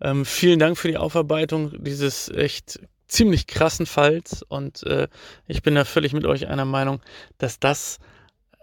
[0.00, 5.08] Ähm, vielen Dank für die Aufarbeitung dieses echt ziemlich krassen Falls und äh,
[5.46, 7.02] ich bin da völlig mit euch einer Meinung,
[7.36, 7.98] dass das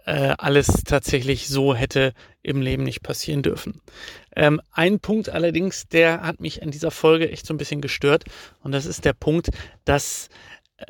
[0.04, 2.12] äh, alles tatsächlich so hätte
[2.42, 3.80] im Leben nicht passieren dürfen.
[4.34, 8.24] Ähm, ein Punkt allerdings, der hat mich in dieser Folge echt so ein bisschen gestört
[8.64, 9.50] und das ist der Punkt,
[9.84, 10.28] dass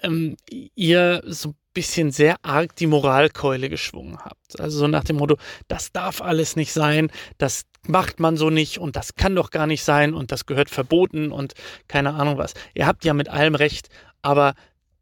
[0.03, 4.61] ähm, ihr so ein bisschen sehr arg die Moralkeule geschwungen habt.
[4.61, 5.37] Also so nach dem Motto,
[5.69, 9.67] das darf alles nicht sein, das macht man so nicht und das kann doch gar
[9.67, 11.55] nicht sein und das gehört verboten und
[11.89, 12.55] keine Ahnung was.
[12.75, 13.89] Ihr habt ja mit allem recht,
[14.23, 14.55] aber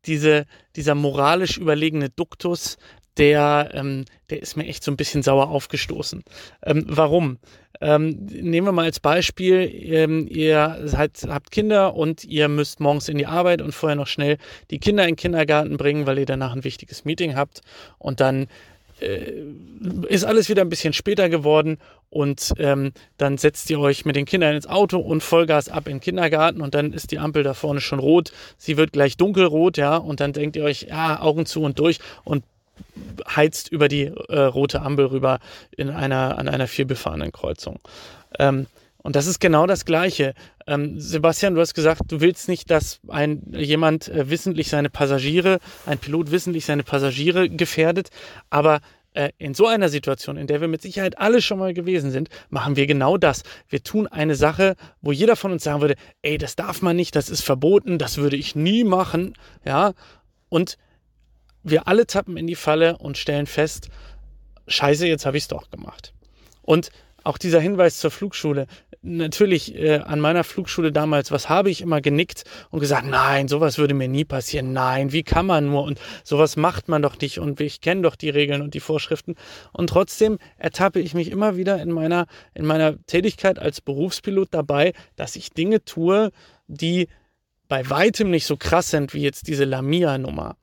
[0.07, 2.79] diese, dieser moralisch überlegene Duktus,
[3.17, 6.23] der, ähm, der ist mir echt so ein bisschen sauer aufgestoßen.
[6.65, 7.39] Ähm, warum?
[7.81, 13.09] Ähm, nehmen wir mal als Beispiel, ähm, ihr seid, habt Kinder und ihr müsst morgens
[13.09, 14.37] in die Arbeit und vorher noch schnell
[14.71, 17.63] die Kinder in den Kindergarten bringen, weil ihr danach ein wichtiges Meeting habt
[17.99, 18.49] und dann
[19.01, 19.33] äh,
[20.09, 21.79] ist alles wieder ein bisschen später geworden
[22.11, 25.97] und ähm, dann setzt ihr euch mit den Kindern ins Auto und Vollgas ab in
[25.97, 29.79] den Kindergarten und dann ist die Ampel da vorne schon rot, sie wird gleich dunkelrot,
[29.79, 32.45] ja, und dann denkt ihr euch, ja, Augen zu und durch und
[33.29, 35.39] heizt über die äh, rote Ampel rüber
[35.77, 37.79] in einer, an einer vielbefahrenen Kreuzung.
[38.39, 38.67] Ähm,
[39.03, 40.35] und das ist genau das Gleiche.
[40.67, 45.59] Ähm, Sebastian, du hast gesagt, du willst nicht, dass ein jemand äh, wissentlich seine Passagiere,
[45.87, 48.11] ein Pilot wissentlich seine Passagiere gefährdet,
[48.51, 48.81] aber
[49.15, 52.29] äh, in so einer Situation, in der wir mit Sicherheit alle schon mal gewesen sind,
[52.51, 53.43] machen wir genau das.
[53.69, 57.17] Wir tun eine Sache, wo jeder von uns sagen würde, ey, das darf man nicht,
[57.17, 59.95] das ist verboten, das würde ich nie machen, ja.
[60.49, 60.77] Und
[61.63, 63.89] wir alle tappen in die Falle und stellen fest,
[64.67, 66.13] scheiße, jetzt habe ich es doch gemacht.
[66.63, 66.91] Und
[67.25, 68.67] auch dieser Hinweis zur Flugschule.
[69.03, 73.79] Natürlich äh, an meiner Flugschule damals, was habe ich immer genickt und gesagt, nein, sowas
[73.79, 74.73] würde mir nie passieren.
[74.73, 75.83] Nein, wie kann man nur?
[75.83, 77.39] Und sowas macht man doch nicht.
[77.39, 79.37] Und ich kenne doch die Regeln und die Vorschriften.
[79.73, 84.93] Und trotzdem ertappe ich mich immer wieder in meiner, in meiner Tätigkeit als Berufspilot dabei,
[85.17, 86.31] dass ich Dinge tue,
[86.67, 87.09] die
[87.69, 90.57] bei weitem nicht so krass sind wie jetzt diese Lamia-Nummer.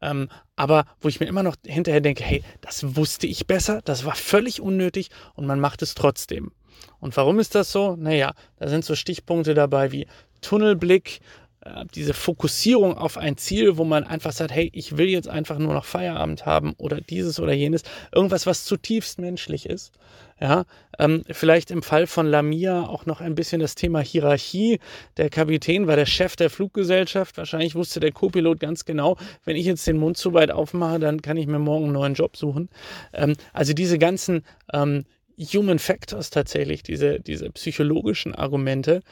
[0.00, 4.04] Ähm, aber wo ich mir immer noch hinterher denke, hey, das wusste ich besser, das
[4.04, 6.52] war völlig unnötig und man macht es trotzdem.
[7.00, 7.96] Und warum ist das so?
[7.96, 10.06] Naja, da sind so Stichpunkte dabei wie
[10.40, 11.20] Tunnelblick,
[11.62, 15.58] äh, diese Fokussierung auf ein Ziel, wo man einfach sagt, hey, ich will jetzt einfach
[15.58, 17.82] nur noch Feierabend haben oder dieses oder jenes,
[18.12, 19.92] irgendwas, was zutiefst menschlich ist.
[20.40, 20.66] Ja,
[21.00, 24.78] ähm, vielleicht im Fall von Lamia auch noch ein bisschen das Thema Hierarchie.
[25.16, 27.36] Der Kapitän war der Chef der Fluggesellschaft.
[27.38, 31.22] Wahrscheinlich wusste der Co-Pilot ganz genau, wenn ich jetzt den Mund zu weit aufmache, dann
[31.22, 32.68] kann ich mir morgen einen neuen Job suchen.
[33.12, 35.06] Ähm, also diese ganzen ähm,
[35.38, 39.02] Human Factors tatsächlich, diese, diese psychologischen Argumente,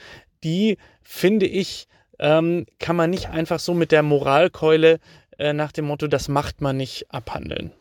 [0.44, 1.88] die finde ich,
[2.20, 5.00] ähm, kann man nicht einfach so mit der Moralkeule
[5.38, 7.72] äh, nach dem Motto, das macht man nicht, abhandeln.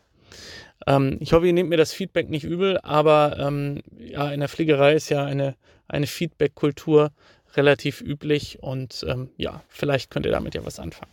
[0.88, 4.50] Ähm, ich hoffe, ihr nehmt mir das Feedback nicht übel, aber ähm, ja, in der
[4.50, 5.56] Fliegerei ist ja eine,
[5.88, 7.12] eine Feedback-Kultur
[7.56, 11.12] relativ üblich und ähm, ja, vielleicht könnt ihr damit ja was anfangen.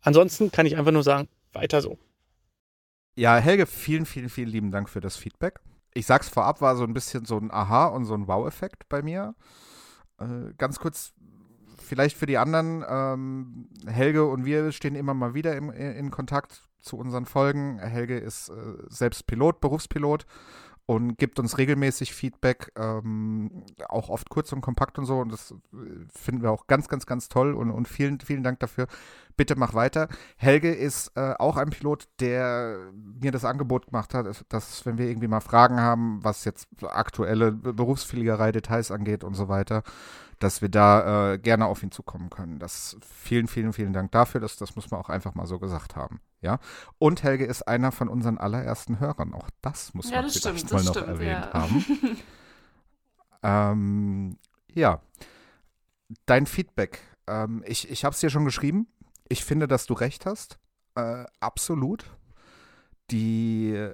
[0.00, 1.98] Ansonsten kann ich einfach nur sagen, weiter so.
[3.14, 5.60] Ja, Helge, vielen, vielen, vielen lieben Dank für das Feedback.
[5.94, 9.02] Ich sag's vorab, war so ein bisschen so ein Aha- und so ein Wow-Effekt bei
[9.02, 9.34] mir.
[10.18, 11.12] Äh, ganz kurz,
[11.78, 16.62] vielleicht für die anderen, ähm, Helge und wir stehen immer mal wieder im, in Kontakt
[16.82, 17.78] zu unseren Folgen.
[17.78, 18.52] Helge ist äh,
[18.88, 20.26] selbst Pilot, Berufspilot
[20.86, 25.20] und gibt uns regelmäßig Feedback, ähm, auch oft kurz und kompakt und so.
[25.20, 25.76] Und das äh,
[26.12, 28.86] finden wir auch ganz, ganz, ganz toll und, und vielen, vielen Dank dafür.
[29.36, 30.08] Bitte mach weiter.
[30.36, 35.06] Helge ist äh, auch ein Pilot, der mir das Angebot gemacht hat, dass, wenn wir
[35.06, 39.82] irgendwie mal Fragen haben, was jetzt aktuelle Berufsfliegerei-Details angeht und so weiter,
[40.42, 42.58] dass wir da äh, gerne auf ihn zukommen können.
[42.58, 44.40] Das vielen, vielen, vielen Dank dafür.
[44.40, 46.20] Das, das muss man auch einfach mal so gesagt haben.
[46.40, 46.58] Ja.
[46.98, 49.34] Und Helge ist einer von unseren allerersten Hörern.
[49.34, 51.52] Auch das muss ja, man das vielleicht stimmt, mal noch stimmt, erwähnt ja.
[51.52, 51.86] haben.
[53.42, 54.36] ähm,
[54.74, 55.00] ja.
[56.26, 57.00] Dein Feedback.
[57.28, 58.88] Ähm, ich ich habe es dir schon geschrieben.
[59.32, 60.58] Ich finde, dass du recht hast.
[60.94, 62.04] Äh, absolut.
[63.10, 63.88] Die,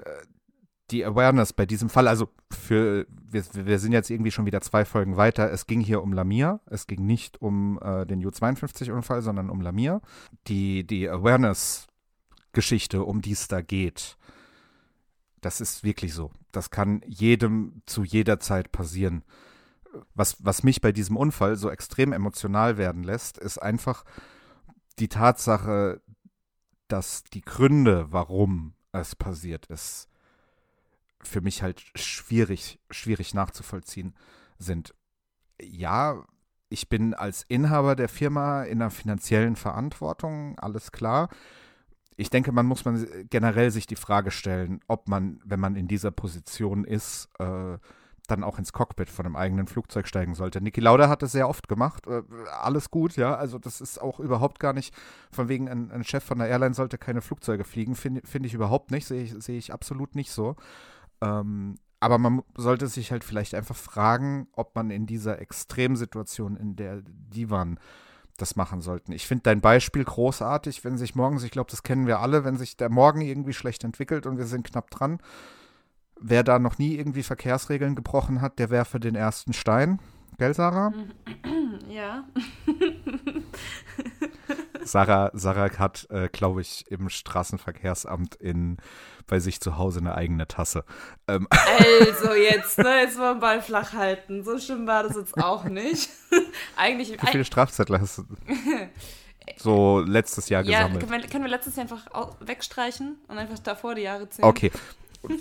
[0.90, 4.84] die Awareness bei diesem Fall, also für, wir, wir sind jetzt irgendwie schon wieder zwei
[4.84, 5.48] Folgen weiter.
[5.52, 6.58] Es ging hier um Lamia.
[6.66, 10.00] Es ging nicht um äh, den U-52-Unfall, sondern um Lamia.
[10.48, 14.16] Die, die Awareness-Geschichte, um die es da geht,
[15.40, 16.32] das ist wirklich so.
[16.50, 19.22] Das kann jedem zu jeder Zeit passieren.
[20.16, 24.04] Was, was mich bei diesem Unfall so extrem emotional werden lässt, ist einfach
[25.00, 26.00] die Tatsache,
[26.88, 30.08] dass die Gründe, warum es passiert ist,
[31.22, 34.14] für mich halt schwierig, schwierig nachzuvollziehen
[34.58, 34.94] sind.
[35.60, 36.24] Ja,
[36.68, 41.28] ich bin als Inhaber der Firma in einer finanziellen Verantwortung, alles klar.
[42.16, 45.88] Ich denke, man muss man generell sich die Frage stellen, ob man, wenn man in
[45.88, 47.78] dieser Position ist, äh,
[48.30, 50.60] dann auch ins Cockpit von einem eigenen Flugzeug steigen sollte.
[50.60, 52.06] Niki Lauda hat das sehr oft gemacht.
[52.06, 52.22] Äh,
[52.60, 53.34] alles gut, ja.
[53.34, 54.94] Also das ist auch überhaupt gar nicht,
[55.32, 58.54] von wegen ein, ein Chef von der Airline sollte keine Flugzeuge fliegen, finde find ich
[58.54, 60.56] überhaupt nicht, sehe ich, seh ich absolut nicht so.
[61.20, 66.76] Ähm, aber man sollte sich halt vielleicht einfach fragen, ob man in dieser Extremsituation, in
[66.76, 67.80] der die waren,
[68.36, 69.12] das machen sollten.
[69.12, 72.56] Ich finde dein Beispiel großartig, wenn sich morgens, ich glaube, das kennen wir alle, wenn
[72.56, 75.18] sich der Morgen irgendwie schlecht entwickelt und wir sind knapp dran.
[76.20, 80.00] Wer da noch nie irgendwie Verkehrsregeln gebrochen hat, der werfe den ersten Stein.
[80.38, 80.92] Gell, Sarah?
[81.88, 82.24] Ja.
[84.84, 88.76] Sarah, Sarah hat, äh, glaube ich, im Straßenverkehrsamt in,
[89.26, 90.84] bei sich zu Hause eine eigene Tasse.
[91.26, 91.48] Ähm.
[91.50, 94.44] Also jetzt, ne, jetzt mal den Ball flach halten.
[94.44, 96.10] So schlimm war das jetzt auch nicht.
[96.76, 97.20] Eigentlich.
[97.20, 98.24] Wie viele Strafzettel hast du
[99.56, 101.08] so letztes Jahr ja, gesammelt?
[101.08, 102.06] Können wir, können wir letztes Jahr einfach
[102.40, 104.48] wegstreichen und einfach davor die Jahre zählen?
[104.48, 104.70] Okay.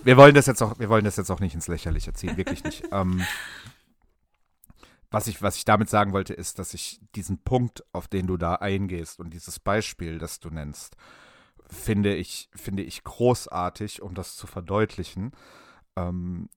[0.03, 2.63] Wir wollen das jetzt auch, wir wollen das jetzt auch nicht ins Lächerliche ziehen, wirklich
[2.63, 2.83] nicht.
[2.91, 3.23] ähm,
[5.09, 8.37] was ich, was ich damit sagen wollte, ist, dass ich diesen Punkt, auf den du
[8.37, 10.97] da eingehst und dieses Beispiel, das du nennst,
[11.69, 15.31] finde ich, finde ich großartig, um das zu verdeutlichen.
[15.95, 16.49] Ähm,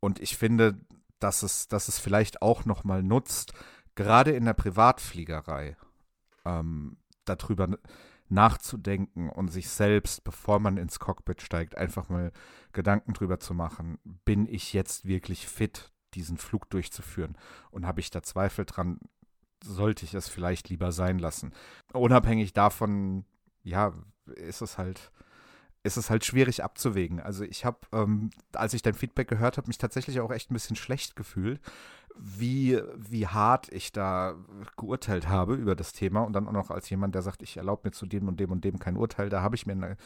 [0.00, 0.80] und ich finde,
[1.18, 3.52] dass es, dass es vielleicht auch nochmal nutzt,
[3.94, 5.76] gerade in der Privatfliegerei,
[6.44, 7.68] ähm, darüber
[8.28, 12.32] nachzudenken und sich selbst, bevor man ins Cockpit steigt, einfach mal
[12.72, 17.36] Gedanken drüber zu machen, bin ich jetzt wirklich fit, diesen Flug durchzuführen?
[17.70, 18.98] Und habe ich da Zweifel dran,
[19.64, 21.52] sollte ich es vielleicht lieber sein lassen?
[21.92, 23.24] Unabhängig davon,
[23.62, 23.92] ja,
[24.26, 25.10] ist es halt
[25.82, 27.20] ist es halt schwierig abzuwägen.
[27.20, 30.54] Also ich habe, ähm, als ich dein Feedback gehört habe, mich tatsächlich auch echt ein
[30.54, 31.60] bisschen schlecht gefühlt,
[32.16, 34.34] wie, wie hart ich da
[34.76, 37.88] geurteilt habe über das Thema und dann auch noch als jemand, der sagt, ich erlaube
[37.88, 39.96] mir zu dem und dem und dem kein Urteil, da habe ich mir ein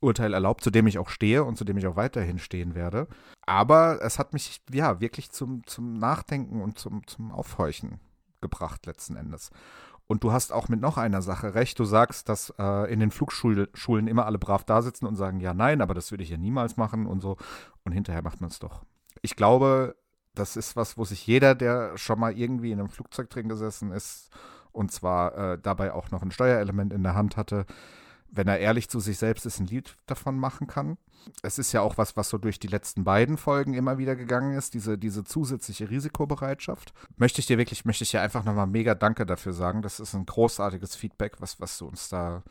[0.00, 3.08] Urteil erlaubt, zu dem ich auch stehe und zu dem ich auch weiterhin stehen werde.
[3.46, 7.98] Aber es hat mich ja wirklich zum, zum Nachdenken und zum, zum Aufhorchen
[8.42, 9.50] gebracht letzten Endes.
[10.06, 11.78] Und du hast auch mit noch einer Sache recht.
[11.78, 15.54] Du sagst, dass äh, in den Flugschulen immer alle brav da sitzen und sagen, ja,
[15.54, 17.36] nein, aber das würde ich ja niemals machen und so.
[17.84, 18.84] Und hinterher macht man es doch.
[19.22, 19.96] Ich glaube,
[20.34, 23.92] das ist was, wo sich jeder, der schon mal irgendwie in einem Flugzeug drin gesessen
[23.92, 24.30] ist
[24.72, 27.64] und zwar äh, dabei auch noch ein Steuerelement in der Hand hatte,
[28.34, 30.98] wenn er ehrlich zu sich selbst ist, ein Lied davon machen kann.
[31.42, 34.56] Es ist ja auch was, was so durch die letzten beiden Folgen immer wieder gegangen
[34.56, 36.92] ist, diese, diese zusätzliche Risikobereitschaft.
[37.16, 39.82] Möchte ich dir wirklich, möchte ich dir einfach nochmal mega Danke dafür sagen.
[39.82, 42.42] Das ist ein großartiges Feedback, was, was du uns da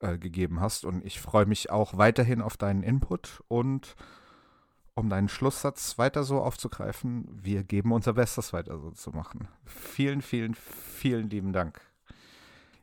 [0.00, 0.84] äh, gegeben hast.
[0.84, 3.96] Und ich freue mich auch weiterhin auf deinen Input und
[4.94, 9.48] um deinen Schlusssatz weiter so aufzugreifen, wir geben unser Bestes weiter so zu machen.
[9.64, 11.80] Vielen, vielen, vielen lieben Dank.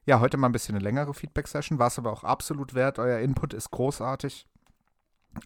[0.06, 2.98] Ja, heute mal ein bisschen eine längere Feedback-Session, war es aber auch absolut wert.
[2.98, 4.48] Euer Input ist großartig.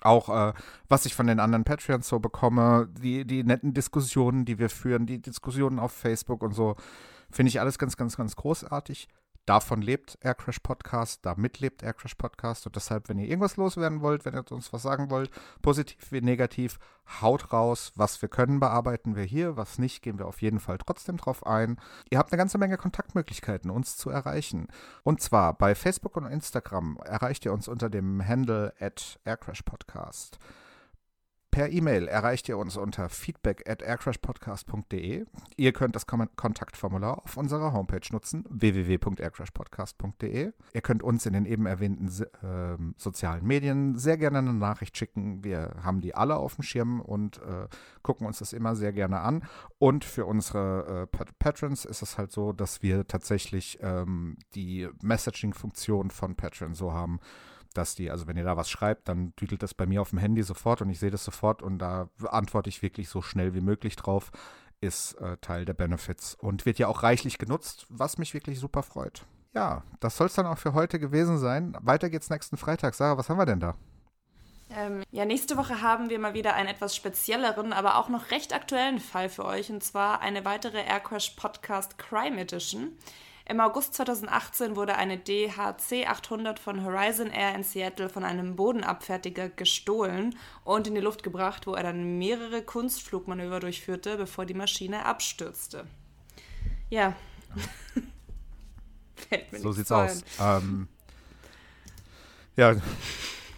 [0.01, 0.53] Auch äh,
[0.87, 5.05] was ich von den anderen Patreons so bekomme, die, die netten Diskussionen, die wir führen,
[5.05, 6.75] die Diskussionen auf Facebook und so,
[7.29, 9.07] finde ich alles ganz, ganz, ganz großartig.
[9.45, 12.65] Davon lebt Aircrash Podcast, damit lebt Aircrash Podcast.
[12.65, 15.29] Und deshalb, wenn ihr irgendwas loswerden wollt, wenn ihr uns was sagen wollt,
[15.61, 16.79] positiv wie negativ,
[17.21, 17.91] haut raus.
[17.95, 19.55] Was wir können, bearbeiten wir hier.
[19.55, 21.77] Was nicht, gehen wir auf jeden Fall trotzdem drauf ein.
[22.09, 24.67] Ihr habt eine ganze Menge Kontaktmöglichkeiten, uns zu erreichen.
[25.03, 30.39] Und zwar bei Facebook und Instagram erreicht ihr uns unter dem Handle at Aircrash Podcast.
[31.55, 35.25] Per E-Mail erreicht ihr uns unter feedback at aircrashpodcast.de.
[35.55, 40.51] Ihr könnt das Kontaktformular auf unserer Homepage nutzen, www.aircrashpodcast.de.
[40.73, 45.45] Ihr könnt uns in den eben erwähnten äh, sozialen Medien sehr gerne eine Nachricht schicken.
[45.45, 47.69] Wir haben die alle auf dem Schirm und äh,
[48.01, 49.45] gucken uns das immer sehr gerne an.
[49.77, 56.11] Und für unsere äh, Patrons ist es halt so, dass wir tatsächlich ähm, die Messaging-Funktion
[56.11, 57.21] von Patreon so haben,
[57.77, 60.19] dass die, also wenn ihr da was schreibt, dann düdelt das bei mir auf dem
[60.19, 63.61] Handy sofort und ich sehe das sofort und da antworte ich wirklich so schnell wie
[63.61, 64.31] möglich drauf.
[64.81, 68.83] Ist äh, Teil der Benefits und wird ja auch reichlich genutzt, was mich wirklich super
[68.83, 69.25] freut.
[69.53, 71.77] Ja, das soll es dann auch für heute gewesen sein.
[71.81, 72.93] Weiter geht's nächsten Freitag.
[72.93, 73.75] Sarah, was haben wir denn da?
[74.69, 78.53] Ähm, ja, nächste Woche haben wir mal wieder einen etwas spezielleren, aber auch noch recht
[78.53, 82.97] aktuellen Fall für euch und zwar eine weitere Aircrash Podcast Crime Edition.
[83.47, 89.49] Im August 2018 wurde eine DHC 800 von Horizon Air in Seattle von einem Bodenabfertiger
[89.49, 95.05] gestohlen und in die Luft gebracht, wo er dann mehrere Kunstflugmanöver durchführte, bevor die Maschine
[95.05, 95.85] abstürzte.
[96.89, 97.15] Ja.
[99.61, 100.23] so sieht's aus.
[100.39, 100.87] Ähm,
[102.55, 102.75] ja,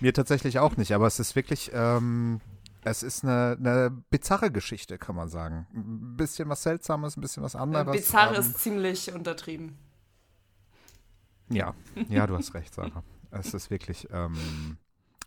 [0.02, 1.72] mir tatsächlich auch nicht, aber es ist wirklich.
[1.74, 2.42] Ähm
[2.90, 5.68] es ist eine, eine, bizarre Geschichte, kann man sagen.
[5.74, 7.92] Ein bisschen was Seltsames, ein bisschen was anderes.
[7.92, 9.78] Bizarre ähm, ist ziemlich untertrieben.
[11.50, 11.76] Ja,
[12.10, 13.04] ja, du hast recht, Sarah.
[13.32, 14.78] Es ist wirklich, ähm,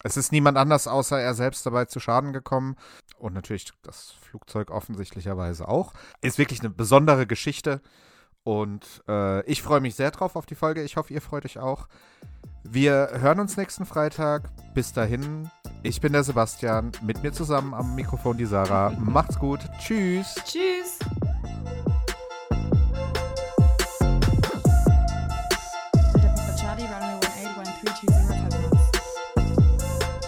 [0.03, 2.77] es ist niemand anders außer er selbst dabei zu Schaden gekommen.
[3.19, 5.93] Und natürlich das Flugzeug offensichtlicherweise auch.
[6.23, 7.83] Ist wirklich eine besondere Geschichte.
[8.43, 10.83] Und äh, ich freue mich sehr drauf auf die Folge.
[10.83, 11.89] Ich hoffe, ihr freut euch auch.
[12.63, 14.51] Wir hören uns nächsten Freitag.
[14.75, 15.51] Bis dahin,
[15.83, 16.93] ich bin der Sebastian.
[17.03, 18.91] Mit mir zusammen am Mikrofon die Sarah.
[18.99, 19.61] Macht's gut.
[19.79, 20.35] Tschüss.
[20.45, 20.99] Tschüss.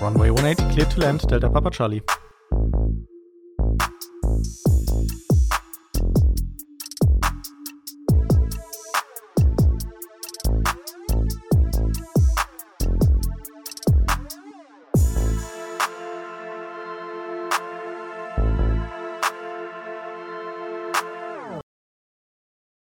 [0.00, 2.02] Runway 180 clear to land, Delta Papa Charlie.